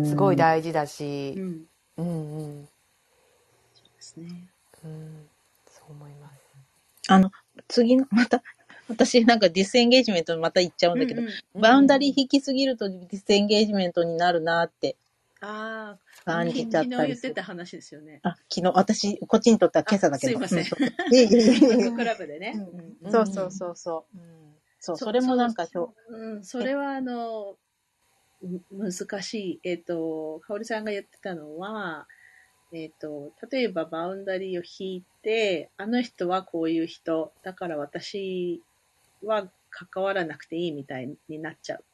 [0.05, 1.65] すごい大事だし、うん、
[1.99, 2.69] うん、うん。
[3.75, 4.49] そうですね。
[4.85, 5.29] うん、
[5.71, 6.39] そう思います。
[7.09, 7.31] あの、
[7.69, 8.43] 次の、また、
[8.89, 14.97] 私なんか disengagement また言っちゃうんだけど、うんうん、バウンダリー引きすぎると disengagement になるなって
[15.41, 18.21] ああ、感じちゃったり昨日言ってた話ですよね。
[18.23, 20.47] あ、昨日、私、こっちにとっては今朝だけど。
[20.47, 20.83] すいません。
[21.15, 21.91] いえいえいえ。
[21.93, 22.55] クラブでね。
[23.11, 24.19] そうそうそうそう。
[24.81, 26.17] そう、それもなんかそう。
[26.17, 27.57] うん、それはあの、
[28.71, 29.61] 難しい。
[29.65, 32.07] えっ、と、かおりさんが言ってたのは、
[32.73, 38.63] えっ、と、例えばバウンダリーを引いて、あの人はこういう人、だから私
[39.25, 41.85] は関わらなくていいみたいになっちゃう。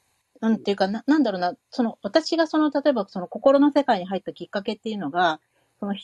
[0.41, 5.41] なんていうかな、なんだろうな、その、私がその、例えばその心の世界に入ったきっかけっていうのが、
[5.80, 5.95] その、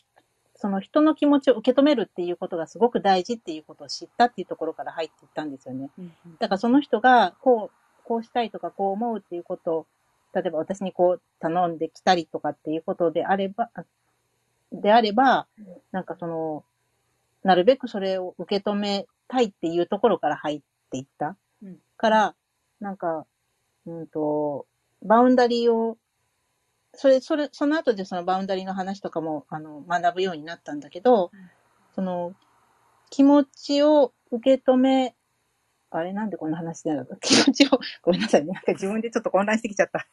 [0.55, 5.91] その人の気持ちを受け止めるっていうことがすごく大事っていうことを知ったっていうところから入っていったんですよね。
[6.39, 9.87] だからその人が、こう、こうしたいとか、こう思うっていうことを、
[10.35, 13.71] 例えば私にこう頼んできたりとかっていうことであれば、
[14.73, 15.47] であれば、
[15.93, 16.65] なんかその、
[17.43, 20.61] なるべくそれを受け止めたいっていうところから入っ
[20.91, 21.37] ていった。
[21.63, 22.35] うん、から、
[22.81, 23.27] なんか、
[23.87, 24.67] うんと、
[25.03, 25.97] バウンダリーを、
[26.93, 31.51] それ、それ、その後でそのバウンダリーの話とかも、あの、学ぶようになったんだけど、うん、
[31.95, 32.35] その、
[33.11, 35.15] 気持ちを受け止め
[35.91, 38.53] あれなんでこんな話なの 気持ちを、ごめんなさいね。
[38.53, 40.07] なんか自分でちょっと混乱してきちゃった。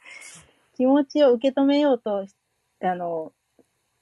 [0.75, 2.25] 気持ちを受け止めようと、
[2.81, 3.31] あの、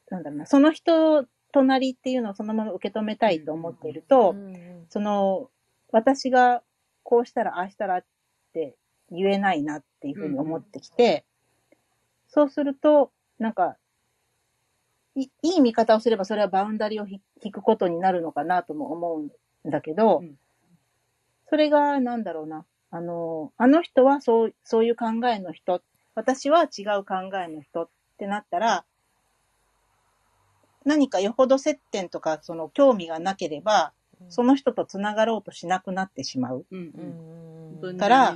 [0.09, 5.49] なんだろうな、その人隣っていうのをそのまま受け止めたいと思っていると、うんうん、その、
[5.91, 6.63] 私が
[7.03, 8.05] こうしたら、ああしたらっ
[8.53, 8.76] て
[9.12, 11.26] 言えないなっていうふうに思ってきて、
[11.72, 11.78] うん、
[12.28, 13.78] そうすると、なんか
[15.16, 20.38] い、いい見方をすればそれはバウンダリを引くことになるのかなとも思うんだけど、うん、
[21.49, 22.66] それがなんだろうな。
[22.91, 25.82] あの、あの人はそう、そういう考えの人、
[26.14, 28.86] 私は違う考えの人ってなったら、
[30.86, 33.91] 何かよほど接点とか、その興味がなければ、
[34.30, 36.66] その人と繋がろうとしなくなってしまう。
[36.72, 36.80] うん
[37.82, 38.36] うん、から、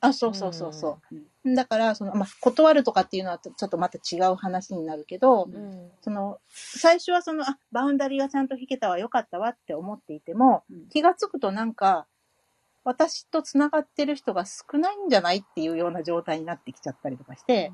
[0.00, 0.98] あ、そうそうそうそ
[1.44, 1.54] う。
[1.54, 12.06] だから、その、まあ、断るとかっていうのはちょっとまた違う話になるけど、うん、その、最初はその、あ、バウンダリーがちゃんと引けたわ、よかったわって思っていても、うん、気がつくとなんか、
[12.84, 17.72] 私と繋がってる人が少ないんじゃないっていうような状態になってきちゃったりとかして、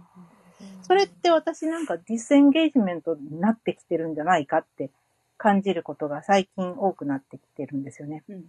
[0.82, 4.90] それって私なんかディスエンゲージメントになってきてるんじゃないかって
[5.42, 8.22] 感じることが最近多くなってきてるんですよね。
[8.28, 8.44] うん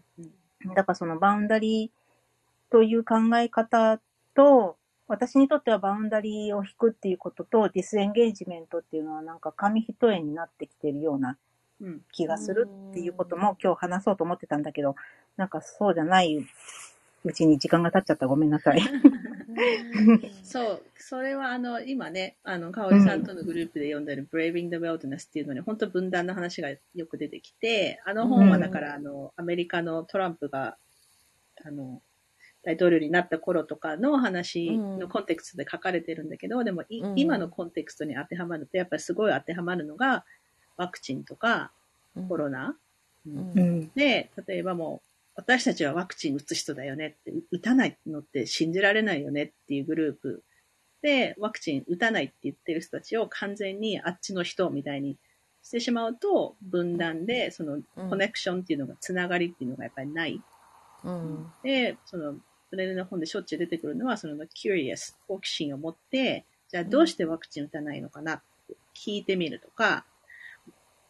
[0.67, 4.01] うん、だからそのバウンダリーという考え方
[4.35, 4.75] と、
[5.07, 11.37] 私にとってはバウンダリーを引くっていうことと disengagement っていうのはなんか紙一重になってきてるような
[12.11, 14.95] 気がするっていうことも今日話そうと思ってたんだけど、
[15.37, 16.45] なんかそうじゃない
[17.23, 18.27] うちに時間が経っちゃった。
[18.27, 18.81] ごめんなさい。
[20.43, 30.77] そう、それはあの、今ね、あの、かおりさんとのグループで読んでる、Braving the Wilderness っていうのに、本当分断の話がよく出てきて、あの本はだから、あの、アメリカのトランプが、
[31.63, 32.01] あの、
[32.63, 36.83] 大統領になった頃とかの話のコンテクストで書かれてるんだけど、でも、
[37.15, 40.25] 今のコンテクストに当てはまると、やっぱりすごい当てはまるのが、
[40.77, 41.71] ワクチンとか、
[42.27, 42.75] コロナ、
[43.25, 45.10] うん、で、例えばもう、
[45.41, 50.43] 私たちはワクチン打つ人だよねって、打たないのって信じられないよねっていうグループ
[51.01, 55.17] で、ワクチン打たないって言ってる人たちを完全にあっちの人みたいに
[55.63, 60.39] してしまうと、分断で、そのコネクションっていうのが、つながりっていうのがやっぱりない。
[61.03, 62.35] うん、で、その、
[62.69, 70.05] プレネの本でしょっちゅう出てくるのは、その、curious、好奇心を持って、じゃあどうしてワクチン打たないのかなって聞いてみるとか、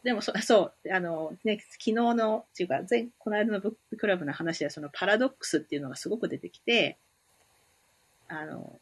[0.04, 6.98] でもそ、 そう、あの、ね、昨日の、っていうか、前、この間のブッククラブの話では、そのパラドックスっていうのがすごく出てきて、
[8.28, 8.80] あの、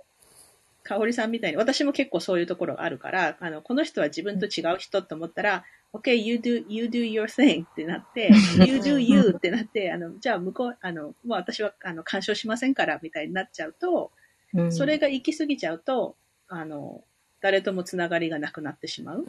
[0.83, 8.29] かおりさんみたいに、私も結構そういうところがあるから、あの、この人は自分と違う人と思ったら、OK, you do, you do your thing ってなって、
[8.65, 14.11] you do you ってなって、あの、じゃあ向こう、あの、もう私は、あの、干渉しませんから、みたいになっちゃうと、
[14.71, 16.15] それが行き過ぎちゃうと、
[16.47, 17.03] あの、
[17.41, 19.25] 誰ともつながりがなくなってしまう。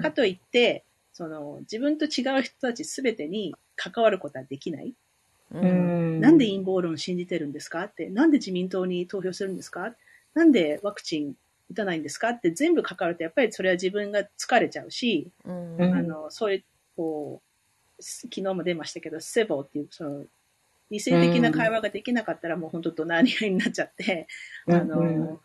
[0.00, 4.92] かといって、その自分と違う人たちすべてに関わることはできない。
[5.52, 6.20] うん。
[6.20, 7.84] なんで陰謀論を信じてるんですか？
[7.84, 9.94] って、なんで自民党に投票するんですか？
[10.34, 11.34] なんでワクチン
[11.70, 12.30] 打たないんですか？
[12.30, 16.64] って全部関わると、やっぱりそれは自分が疲れちゃうし、うん、あの、そういう、
[16.96, 17.40] こ
[17.98, 20.24] う、昨日も出ましたけど、セボっていう、その、
[20.90, 24.26] 理性的な会話ができなかったらもう本当怒鳴り合いになっちゃって、
[24.68, 25.40] あの、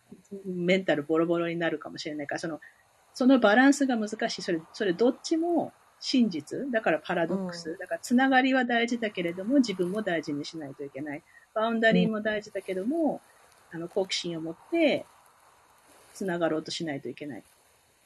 [0.46, 2.60] メンタルボロボロになるかもしれないから、その、
[3.14, 4.42] そのバランスが難しい。
[4.42, 6.70] それ、それどっちも真実。
[6.72, 7.78] だからパラドックス。
[7.80, 11.24] だからつながりは大事だけれども、自分も大事にしないといけない。
[11.54, 13.22] バウンダリーも大事だけども、
[13.72, 15.06] あの、好奇心を持って、
[16.14, 17.44] つながろうとしないといけない。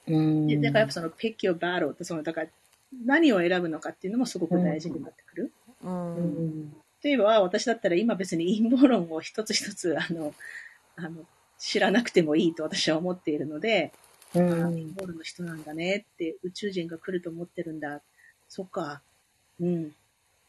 [0.05, 2.47] でだからやっぱその、ピッキ your battle って、その、だから、
[3.05, 5.51] 何を選ぶのかっていうのもすごく大事になってくる。
[5.83, 10.33] うん、うん例えば、私だったら今別に陰謀論を一つ一つ、あの、
[10.95, 11.25] あの、
[11.59, 13.91] 知らなくてもいいと私は思っているので、
[14.33, 18.01] うん、陰謀論の人なんだねって、宇宙人が来ると思ってるんだ。
[18.47, 19.01] そっか。
[19.59, 19.91] うん。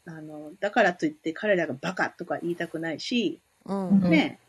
[0.05, 4.39] あの、だからといって彼らがバカとか言いたくないし、うん、ね、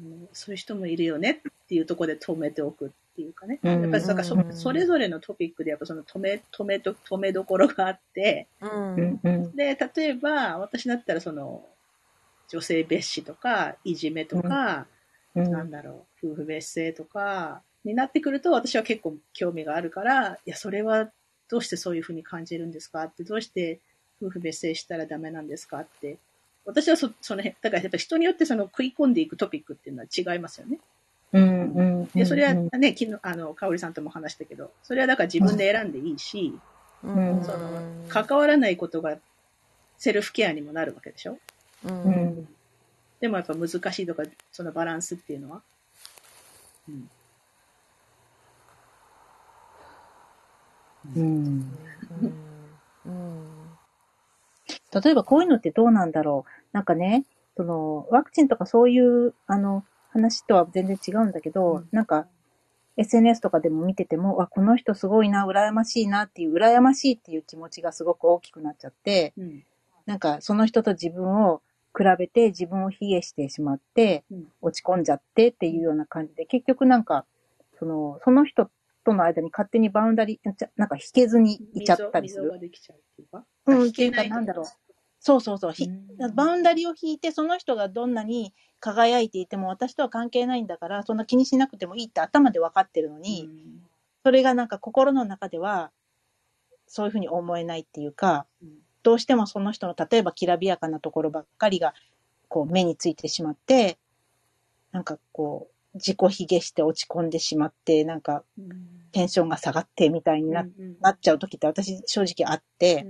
[0.00, 3.58] うん、そういう人もいるよねっていうところで止めておくっていうかね。
[3.64, 11.66] やっぱりそそそれぞれのトピックでやっぱその止め、止めと、止めどころがあって、うん、で、例えば私だったらその、
[12.48, 14.86] 女性蔑視とか、いじめとか、
[15.34, 21.10] うん、なんだろう、夫婦別姓とか、になってくると私は結構興味があるから、いや、それは
[21.48, 23.80] どうしてそういうふうに感じるんですかって、どうして
[24.22, 26.18] 夫婦別姓したらダメなんですかって、
[26.64, 30.78] 私はそその辺、だからやっぱ人によってその食い込んでいくトピックっていうのは違いますよね。
[31.32, 36.58] うんうん、で、それはね、昨日、あの、かおりさんとも話したけど、それはだから自分で選んでいいし、
[37.02, 39.18] うん、その、関わらないことが
[39.98, 41.38] セルフケアにもなるわけでしょ？
[41.84, 42.48] うん。
[43.20, 44.22] でもやっぱ難しいとか、
[44.52, 45.62] そのバランスっていうのは？
[46.88, 47.10] うん。
[51.16, 51.72] うん。
[52.22, 52.32] うん。
[55.02, 56.50] 例えばこういうのってどうなんだろう？
[56.72, 57.24] なんかね、
[57.56, 59.84] その、ワクチンとかそういう、あの、
[60.18, 62.26] 話とは全然違うんだけど、うん、なんか、
[62.96, 69.64] SNS とかでも見てても、わ、この人すごいな、羨ましいなっていう、羨ましいっていう気持ちがすごく大きくなっちゃって、うん、
[70.04, 71.62] なんかその人と自分を
[71.96, 74.24] 比べて自分を卑下してしまって、
[74.60, 77.24] 落ち込んじゃってっていうような感じで、結局なんか、
[77.78, 78.68] その、その人
[79.04, 82.50] との間に勝手にバウンダリー、なんか引けずにいちゃったりする。
[83.66, 84.66] うん、っていうか、なんだろう。
[85.20, 85.72] そうそうそう。
[85.72, 93.48] うバウンダリーを引いて、その人がどんなに輝いていても、私とは関係ないんだから、そんな気にしなくてもいいって頭で分かってるのに、
[94.24, 95.90] それがなんか心の中では、
[96.86, 98.46] そういうふうに思えないっていうか、
[99.02, 101.94] どうしてもその人の、例えばきらびやかなところばっかりが、
[102.48, 103.98] こう目についてしまって、
[104.92, 108.44] なんかこう、自己卑下して落ち込んでしまって、なんか、
[109.12, 110.66] テンションが下がってみたいにな,、
[111.00, 113.06] なっちゃう時って私正直あって、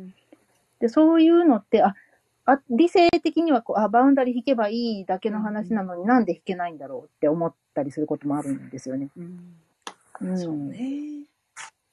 [0.81, 1.95] で、そういうのって、あ、
[2.45, 9.11] あ理性的にはこうあバウンダリー引けばいいだけの話なのに、なんで引けないんだろうって思ったりすることもあるんですよね。
[9.17, 10.39] うん。
[10.39, 11.25] そうね。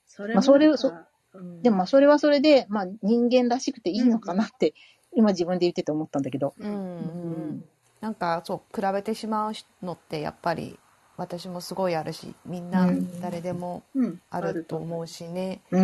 [0.08, 0.94] それまあ、それそ、
[1.34, 4.74] うん、でもまあ、それはそれで、まあ、人間らしくていいのかなって、
[5.14, 6.54] 今自分で言ってて思ったんだけど。
[6.58, 7.66] うん、うん、
[8.00, 10.80] なんか、そう、比べてしまうのってやっぱり、
[11.18, 12.90] 私もすごいあるし、みんな
[13.22, 13.84] 誰でも
[14.30, 15.62] あると思うしね。
[15.72, 15.82] うん。
[15.82, 15.84] う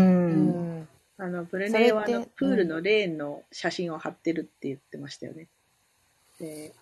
[0.79, 0.87] ん
[1.21, 5.49] あの、ブレネーはあのプールのレーンの写真を貼ってるって言ってましたよね。
[6.39, 6.73] で、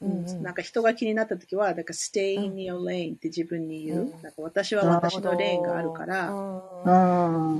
[0.00, 4.00] うんうん、なんか人が気になった時は、なんか stay in your lane って自分に言う。
[4.00, 6.32] うん、なんか私は私のレーンがあるから、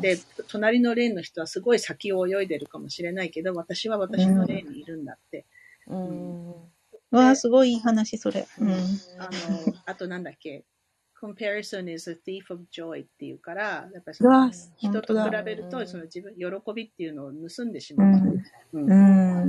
[0.00, 0.18] で、
[0.48, 5.44] 隣のレーンの人はすごい先を泳いでるかもしれないけど、私は私のレーンにいるんだって。
[5.88, 6.48] うん。
[7.10, 8.46] わあ、すごいいい話、それ。
[8.58, 8.70] うん。
[8.70, 10.64] あの、あとなんだっけ、
[11.24, 18.42] comparison is a thief of joy っていうから、やっぱりその人と比べると、その自分、喜びっていうのを盗んでしまう。
[18.74, 18.90] うん。
[18.90, 18.94] う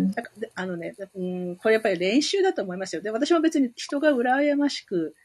[0.07, 0.11] ん、
[0.55, 3.01] あのね、うん、これやっぱり練習だと思いますよ。
[3.01, 5.15] で、私も別に人が羨ましく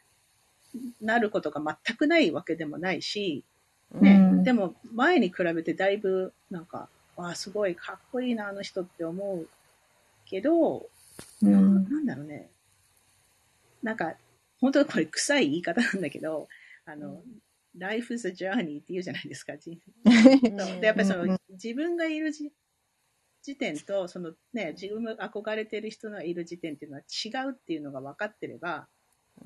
[1.00, 3.44] なることが全くないわけでもないし、
[3.92, 9.48] ね、うん、でも前に比べてだいぶなんか、わあ、すごいかっこいいな、あの人って思う
[10.24, 10.88] けど、
[11.42, 12.48] うん、なんだろうね。
[13.82, 14.14] なんか、
[14.60, 16.48] 本当はこれ臭い言い方なんだけど、
[16.84, 17.22] あの、
[17.78, 20.80] life is a journey って言うじゃないですか、人生。
[20.80, 28.88] で、やっぱりその、自分がいる時点と、そのね、自分が憧れてる人がいる時点っていうのは違うっていうのが分かってれば、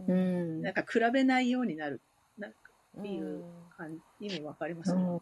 [0.09, 2.01] うん、なんか比べないようになる、
[2.39, 2.59] なんか
[2.99, 3.45] っていう
[3.77, 5.21] 感じ、意味分かりますね、うん、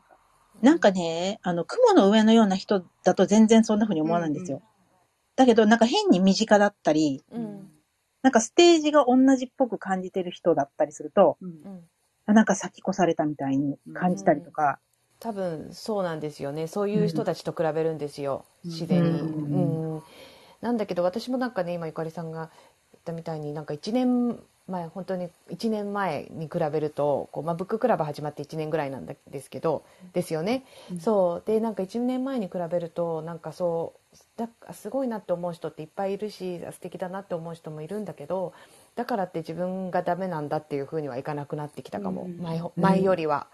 [0.63, 0.91] なんか。
[0.93, 4.59] ね、あの、雲の上のような人だと全然そんな風に思わないんですよ。
[4.59, 4.69] うんうん、
[5.37, 7.72] だけど、なんか変に身近だったり、うん
[8.23, 14.77] なんかステージが同じっぽく感じてる人だったりすると、うん、なんか先越されたみたいに感じたりとか、うん、
[15.19, 16.67] 多分そうなんですよね。
[16.67, 20.03] そういう人たちと比べるんですよ、自然に、うん。
[20.61, 22.72] なんだけど私もなんかね今ゆかりさんが言
[23.03, 24.39] ったみたいになんか1年
[24.69, 31.47] 前本当に1年前に比べるとこう、まあ、ブッククラブ始まって1年ぐらいなんですけどですよね、うん、そう。
[31.47, 38.53] でなんか1年前に比べるとなんかそうだすごいなって思う人っていっぱいいるし素敵だなって思う人もいるんだけど
[38.95, 43.49] だからって自分がダメなんだっていうふうにはいかなくなってきたかも、うん、前前よりは。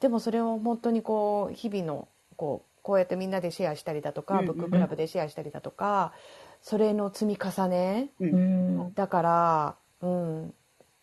[0.00, 6.12] でもそれを本当にこう日々のこうこうやってみんなでシェアしたりだとか、ブッククラブでシェアしたりだとか
[6.62, 10.54] それの積み重ね、うん、だから、うん、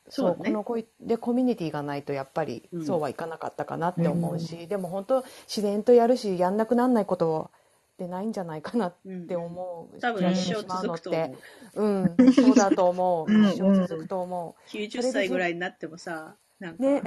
[0.09, 7.51] そう、ね、このこでコミュニティがないとやっぱりそうはいかなかったかなって思うし、うん、でも本当自然とやるしやんなくなんないことを
[7.97, 8.95] ってないんじゃないかなっ
[9.27, 11.35] て思う、うん、多分一生続くと思
[11.73, 11.83] う。
[11.83, 11.87] う
[12.27, 12.33] ん。
[12.33, 13.33] そうだと思う。
[13.33, 14.69] 一生続くと思う。
[14.69, 17.03] 90歳ぐらいになってもさなんか、ね、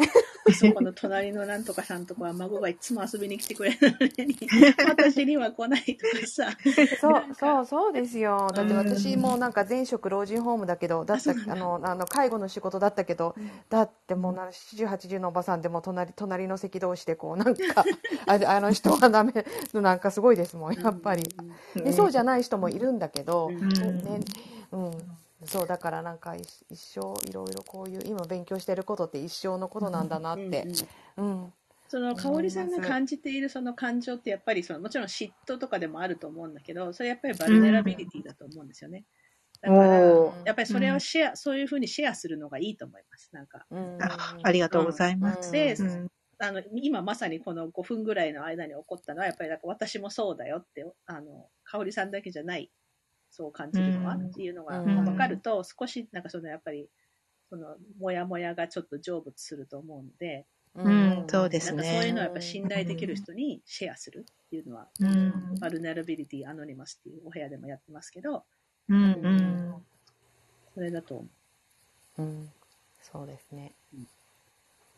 [0.55, 4.37] そこの隣のなんとかさんとかは孫がいつも遊びに来てくれるのに、
[4.87, 6.51] 私には来ないとかさ。
[7.01, 8.49] そう、そう、そうですよ。
[8.55, 13.35] だって私もなんか前職老人ホームだけど、だった、あの、あの、介護の仕事だったけど、
[13.69, 17.85] だってもう70、80のおばさんでも隣、隣の席同士でこう、なんか、
[18.27, 19.33] ああの人はダメ、
[19.75, 21.25] なんかすごいですもん、やっぱり。
[21.75, 24.21] でそうじゃない人もいるんだけど、ね、
[24.71, 24.91] うん。
[25.45, 30.67] そうだからなんか一生いろいろこういう今勉強してることって一生のことなんだなって、
[31.17, 31.53] うん、うん、
[31.89, 39.05] その香織さんが感じているその感情ってやっぱりそのもちろん嫉妬とかでもあると思うんだけどそれやっぱりバルネラビリティだと思うんですよね。
[39.61, 39.97] だから、
[40.47, 43.31] やっぱりそれをシェア、うん、そういうふうにシェアするのがいいと思います。
[43.33, 43.67] なんか。
[43.71, 45.53] うん、あありがとうございます。
[45.53, 45.77] で、
[46.39, 52.71] あの、今まさにこの5分ぐらいの間に起こったのは、やっぱりなんか私もそうだよって、あの、香織さんだけじゃない
[53.31, 56.89] そう感じるのは、っていうのが分かると、少しなんかそのやっぱり
[57.49, 61.83] そのモヤモヤがちょっと成仏すると思うので、うん、そうですね。
[61.83, 68.45] そういうのはやっぱ信頼できる人にシェアするっていうのは、うん、バルネラビリティアノニマスっていうお部屋でもやってますけど、
[68.89, 69.75] うん、うん、
[70.75, 71.25] それだと思
[72.19, 72.23] う。
[72.23, 72.49] うん、
[73.03, 73.73] そうですね。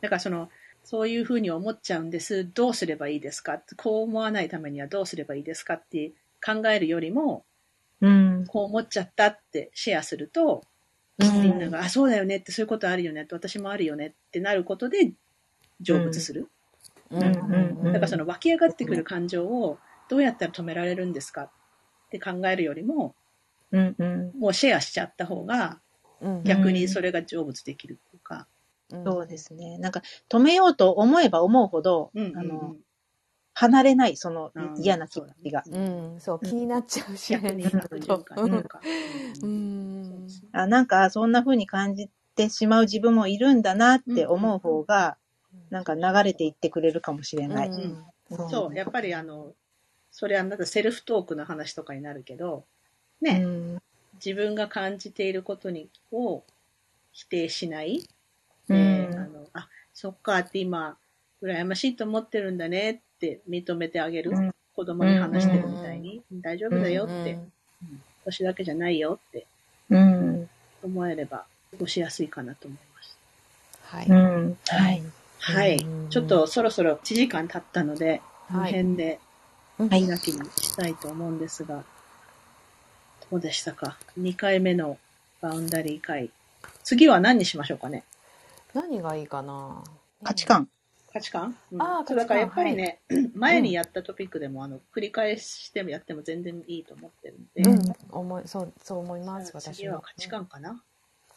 [0.00, 0.50] だからその、
[0.84, 2.50] そういうふうに思っちゃうんです。
[2.52, 3.62] どうすればいいですか？
[3.76, 5.74] こう思わないためにはどうすればいいですか？
[5.74, 6.12] って
[6.44, 7.44] 考えるよりも、
[8.02, 10.64] うん、こう思っちゃったってシェアすると、
[11.18, 15.12] うん、みんなが、あ、そうだよねって、そういうことあるよねって、私もあるよねってなることで
[15.80, 16.48] 成仏する。
[17.10, 17.84] うん。
[17.84, 19.78] だからその湧き上がってくる感情を
[20.08, 21.50] どうやったら止められるんですかっ
[22.10, 23.14] て考えるよりも、
[23.70, 23.94] うん。
[23.96, 25.80] うん、もうシェアしちゃった方が、
[26.44, 28.48] 逆にそれが成仏できるというか、
[29.04, 29.78] そうですね。
[29.78, 32.76] なんか、止めようと思えば思うほど、うんうんうん、あの、
[33.54, 35.62] 離れない、その嫌な気持ちが。
[35.66, 37.66] うん、そう、気になっちゃうし、逆に
[40.52, 45.16] あなんか、そんな風に感じてしまう自分もいるんだなって思う方が、
[45.70, 47.70] なんか流れていってくれるかもしれない。
[48.50, 49.52] そう、やっぱりあの、
[50.10, 52.64] それはなんかセルフトークの話とかになるけど、
[53.20, 53.44] ね、
[54.14, 56.42] 自分が感じていることにを
[57.12, 58.08] 否定しない。
[58.68, 60.96] うん、あのあ、そっかって今、
[61.42, 64.32] 羨ましいと思ってるんだねって認めてあげる。
[64.32, 67.52] うん、子供に話してるみたいに、うん、大丈夫だよって、うん、
[68.24, 69.46] 私だけじゃないよって
[70.82, 73.18] 思えれば過ごしやすいかなと思います。
[73.82, 74.08] はい。
[74.08, 75.02] はい。
[75.38, 75.86] はい。
[76.10, 79.20] ちょっとそろそろ1時間経ったので、この辺で、
[79.78, 81.84] 開きにしたいと思うんですが、
[83.30, 84.98] どうでしたか ?2 回目の
[85.40, 86.30] バウンダリー会。
[86.84, 88.04] 次は何にしましょうかね？
[88.74, 89.82] 何がいいかな？
[90.22, 90.68] 価値観。
[91.12, 97.62] 価値観、うん、ああ、そうだからやっぱりね、はい、 前にやったトピックでも、あの、繰り返してもやっても全然いいと思ってるんで。
[97.62, 100.82] うん、思い、そう、そう思います、私次は価値観かな。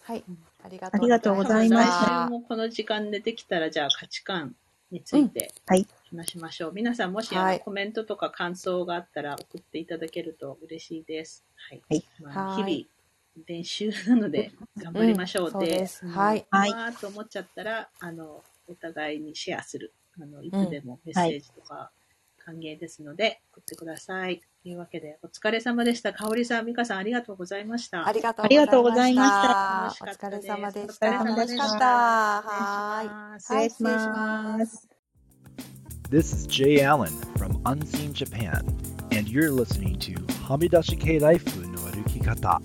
[0.03, 0.23] はい。
[0.63, 1.89] ありがとうございます。
[1.89, 4.55] 来週もこの時間でできたら、じゃあ価値観
[4.91, 5.51] について
[6.11, 6.69] 話しましょう。
[6.69, 11.43] うんはい、皆さんもし、あのコメントとか感想があったら送っていただけると嬉しいです。
[11.69, 11.83] はい。
[11.89, 12.95] はいまあ、日々
[13.47, 15.51] 練習なので頑張りましょう。
[15.53, 16.45] うん、で、はい。
[16.49, 16.71] はい。
[16.71, 19.93] わーと思っちゃったら、あの、お互いにシェアする。
[20.21, 21.91] あの、いつでもメッセージとか
[22.37, 24.41] 歓迎ですので、送ってください。
[24.63, 26.13] というわけで、お疲れ様でした。
[26.13, 28.07] かおりさん、みかさん、ありがとうございました。
[28.07, 28.45] ありがとう
[28.83, 30.05] ございました。
[30.05, 31.11] お疲れ様でした。
[31.23, 31.85] 楽しかった。
[32.41, 33.39] はい。
[33.41, 34.87] 失礼します。
[36.09, 38.59] This is Jay Allen from Unseen Japan,
[39.17, 40.15] and you're listening to
[40.47, 42.61] はみ出し系ライフの歩き方。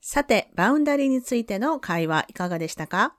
[0.00, 3.16] さて、バウンダリーについての会話いかがでしたか？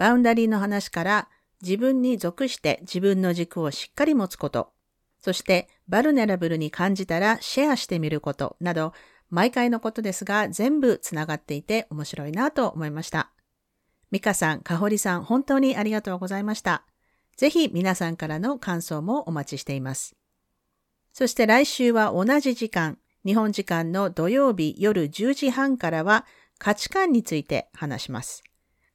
[0.00, 1.28] バウンダリーの話から
[1.60, 4.72] 自分に属して自分の軸をしっかり持つこと、
[5.20, 8.94] そしてバルネラブルに感じたらシェアしてみることなど、
[9.28, 13.30] 毎回のことですが全部つながっていて面白いなと思いました。
[14.10, 16.86] ミカさん、カホリさん、本当にありがとうございました。
[17.36, 20.16] ぜひ皆さんからの感想もお待ちしています。
[21.12, 22.96] そして来週は同じ時間、
[23.26, 26.24] 日本時間の土曜日夜10時半からは
[26.56, 28.42] 価値観について話します。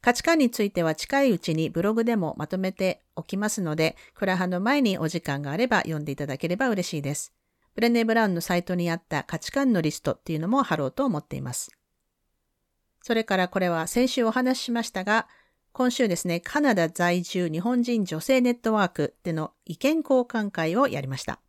[0.05, 7.33] 価値観については近いうちにブログでもまとめておきますので、クラハの前にお時間があれば読んでいただければ嬉しいです。
[7.73, 11.71] ブレネ・ブラウンのサイトにあった価値観のリストっていうのも貼ろうと思っています。
[13.01, 15.27] それからこれは先週お話ししましたが、
[15.71, 21.39] 今週ですね、カナダ在住日本人女性ネットワークでの意見交換会をやりました。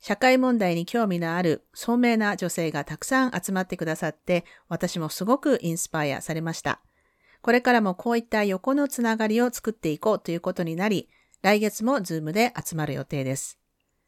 [0.00, 6.80] 社会問題に興味のある聡明な女性がたくさん集まってくださって、私もすごくインスパイアされました。
[7.42, 11.08] これからもこういった横のつながりを作っていこうということになり、
[11.42, 13.58] 来月もズームで集まる予定です。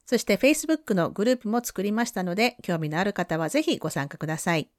[0.07, 4.71] そして Facebook のグループも作りましたので、興味のある方はぜひご参加ください。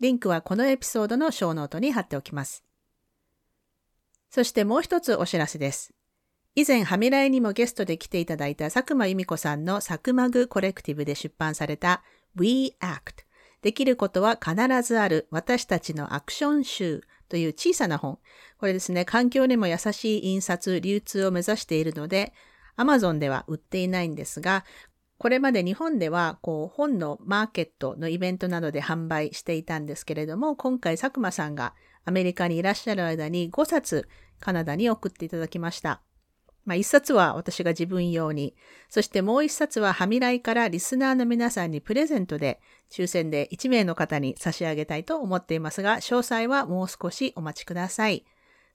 [0.00, 2.64] リンクはこのエピソードのショーノートに貼っておきます。
[4.30, 5.92] そしてもう一つお知らせです。
[6.56, 12.02] 以前、ハミライにもゲストで来ていただいた佐久間由美子さんのサクマグコレクティブで出版された
[12.36, 13.24] We Act
[13.62, 17.02] できることは必ずある私たちのアクション集
[17.34, 18.20] という小さな本。
[18.58, 22.32] これですね、環境にも優しい印刷、流通を目指しているので、
[22.76, 24.64] Amazon では売っていないんですが、
[25.18, 31.74] これまで日本ではこう本のマーケットのイベントなどで販売していたんですけれども、今回佐久間さんが
[32.04, 34.08] アメリカにいらっしゃる間に5冊
[34.38, 36.02] カナダに送っていただきました。
[36.64, 38.54] まあ、一冊は私が自分用に、
[38.88, 42.60] そしてもう一冊はハミライからリスナーの皆さんにプレゼントで、
[42.90, 48.24] 抽選で1名の方に差し上げたいと思っていますが、詳細はもう少しお待ちください。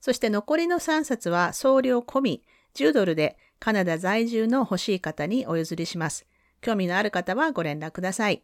[0.00, 2.42] そして残りの3冊は送料込み
[2.74, 6.26] 10ドルでカナダ在住の欲しい方にお譲りします。
[6.60, 8.42] 興味のある方はご連絡ください。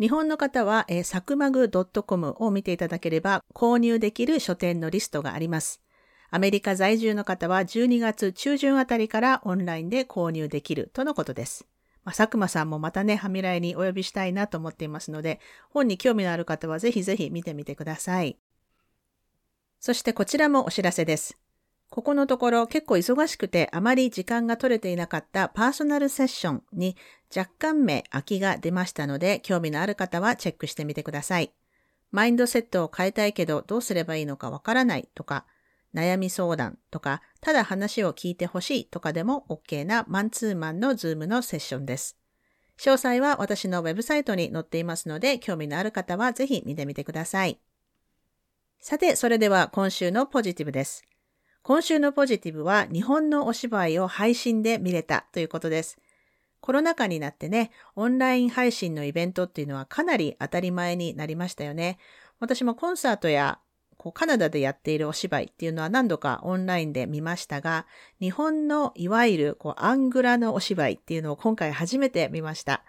[0.00, 5.80] 日本の方は、サクマグ .com を見ていただければ購入できる書店のリストがあります。
[6.34, 11.66] アメリカ在住の方は12月中旬あたりからオンラインで購入できるとのことです。
[12.04, 18.38] まあ、佐久間さんもまたね、ハミライにお呼びしたいなと思っていますので、本に興味のある方はぜひぜひ見てみてください。
[19.78, 21.36] そしてこちらもお知らせです。
[21.90, 26.96] ここのところ結構忙しくてあまり時間が取れていなかったパーソナルセッションに
[27.36, 31.52] 若干名空きが出ましたので、興味のある方はチェックしてみてください。
[32.10, 35.44] マインドセットを変えたいけどどうすればいいのかわからないとか、
[35.94, 42.16] 悩み相談とか、ただ話を聞いてほしいとかでも OK なマンツーマンのズームのセッションです。
[42.78, 47.60] 詳細は私のウェブサイトに載っていますので、興味のある方はぜひ見てみてください。
[48.80, 51.04] さて、それでは今週のポジティブです。
[51.62, 55.98] 今週のポジティブは日本のお芝居を配信で見れたということです。
[56.60, 61.98] コロナ禍になってね、オンライン配信のイベントっていうのはかなり当たり前になりましたよね。
[62.40, 63.60] 私もコンサートや
[64.02, 67.86] こうカナダでやっているお芝居っていうのは何度かオンラインで見ましたが、
[68.20, 72.82] 日本のいわゆるこうアングラのお芝居っていうのを今回初めて見ました。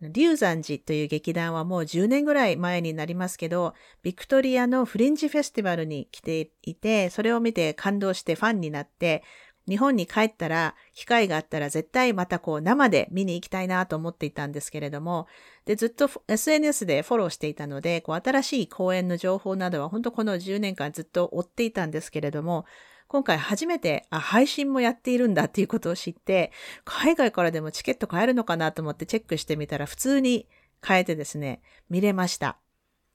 [0.00, 9.24] 龍山寺という劇団はもう10年ぐらい前になりますけど、ビクトリアのフリンジフェスティバルに来ていて、それを見て感動してファンになって、
[9.68, 15.26] 日本に帰ったら、機会があったら絶対またこう生で見に行きたいなと思っていたんですけれども、
[15.66, 22.64] で、ずっと SNS でフォローしていたので、こう新しい公演の情報などは本当この10年間ずっと追っていたんですけれども、
[23.08, 26.52] 今回初めて、あ、配信もやっているんだっていうことを知って、
[26.84, 30.46] 海外からでもチケット買えるのかなと思ってチェックしてみたら普通に
[30.80, 32.58] 買えてですね、見れました。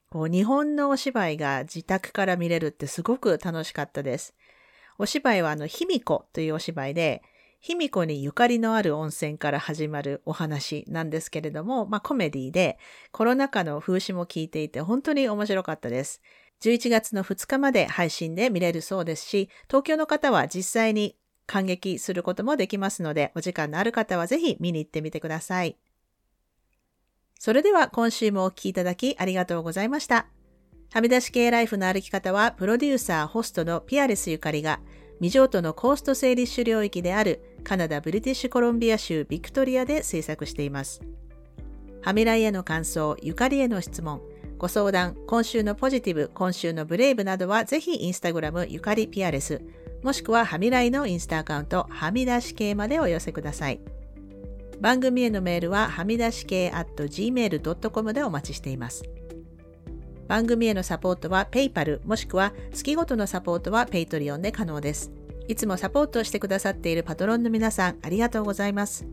[0.09, 4.35] こう日本のお芝居が自宅から見れるってすごく楽しかったです。
[5.03, 7.23] お芝居はあの、卑弥呼というお芝居で、
[7.59, 12.79] 卑弥呼にゆかりのある温泉から始まるお話なんですけれども、まあコメディで、
[13.11, 16.21] コロナ禍の風刺も聞いていて本当に面白かったです。
[16.61, 21.17] 11月の2日まで配信で見れるそうですし、東京の方は実際に
[21.47, 25.75] 感激することもできますので、お時間のある方はぜひ見に行ってみてください。
[27.37, 30.27] それでは今週もお聴きいただきありがとうございました。
[30.93, 34.79] はみ出し系ライフの歩き方は、プロデューサー、ホストのピアレスゆかりが、
[35.15, 41.01] 未譲渡のコースト整理主領域であるカナダ・ブリティッシュコロンビア州ビクトリアで制作しています。
[42.03, 44.21] はみらいへの感想、ゆかりへの質問、
[44.59, 49.63] ご相談、今週のポジティブ、今週のブレイブなどはぜひインスタグラムゆかりピアレス、
[50.03, 53.79] もしくははみらいのインスタアカウント、はみ出し系までお寄せください。
[54.79, 59.03] 番組へのメールははみ出し系 at gmail.com でお待ちしています。
[60.27, 65.11] 番組へのサポートは PayPal もしくは月ごとのサポートは Patreon で可能です。
[65.47, 69.05] いつもサポートしてくださっているパトロンの皆さんありがとうございます。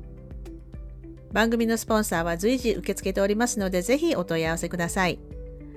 [1.32, 5.18] 番組のスポンサーは随時受け付けておりますのでぜひお問い合わせください。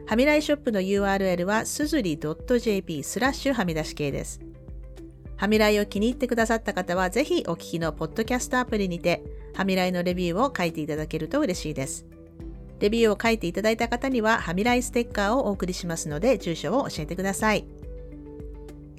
[0.06, 4.42] はみらいショップの URL はすずり .jp スラッシュはみ出し系です。
[5.38, 9.24] はみらいを気に入ってくださった方はぜひお聞きのポッドキャストアプリにて
[9.56, 12.06] はみらいのレビューを書いていただけると嬉しいです。
[12.84, 17.66] レビューを書いていただいた方には、ハミライステッカーをお送りしますので、住所を教えてください。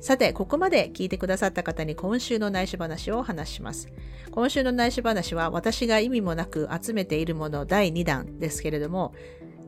[0.01, 3.89] さて、ここまで聞いてくださった方に今週の内緒話をお話します。
[4.31, 9.13] 今週の内緒話は私が意味もなく集めているもの第2弾ですけれども、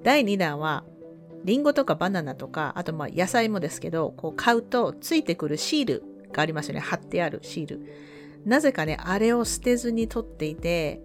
[0.02, 0.84] 第2弾は
[1.44, 6.02] リンゴとかバナナとか、あとまあ野菜もですけど、こう買うとついてくるシール
[6.32, 6.80] がありますよね。
[6.80, 7.86] 貼ってあるシール。
[8.47, 11.02] なぜかね、あれを捨てずに取っていて、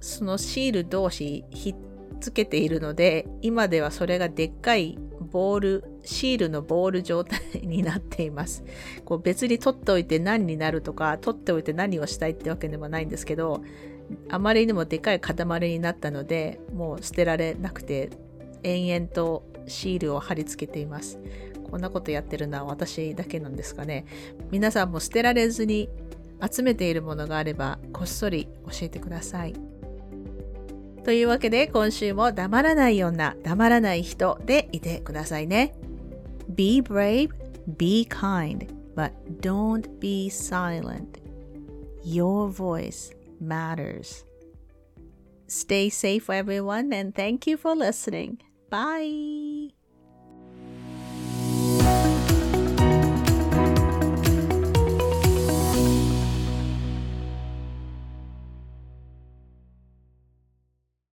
[0.00, 1.74] そのシール同士ひっ
[2.20, 8.64] つけているので、今ではそれがでっかいボール、シールのボール状態になっています。
[9.04, 13.62] こう別に取っておいて何になるとか、取っておいて何をしたいってわけでもないんですけど、
[14.28, 18.10] あまりにもでかい塊になったので、もう捨てられなくて、
[18.62, 21.18] 延々とシールを貼り付けています。
[21.70, 24.06] こんなことやってるのは私だけなんですかね。
[24.50, 25.88] 皆さんも捨てられずに
[26.40, 29.65] 集めているものがあれば、こっそり教えてください。
[31.06, 35.72] というわけで今週も黙らない女、黙らない人でいてくださいね。
[36.52, 37.30] Be brave,
[37.76, 38.66] be kind,
[38.96, 41.22] but don't be silent.
[42.04, 44.26] Your voice matters.
[45.46, 48.38] Stay safe, everyone, and thank you for listening.
[48.68, 49.75] Bye.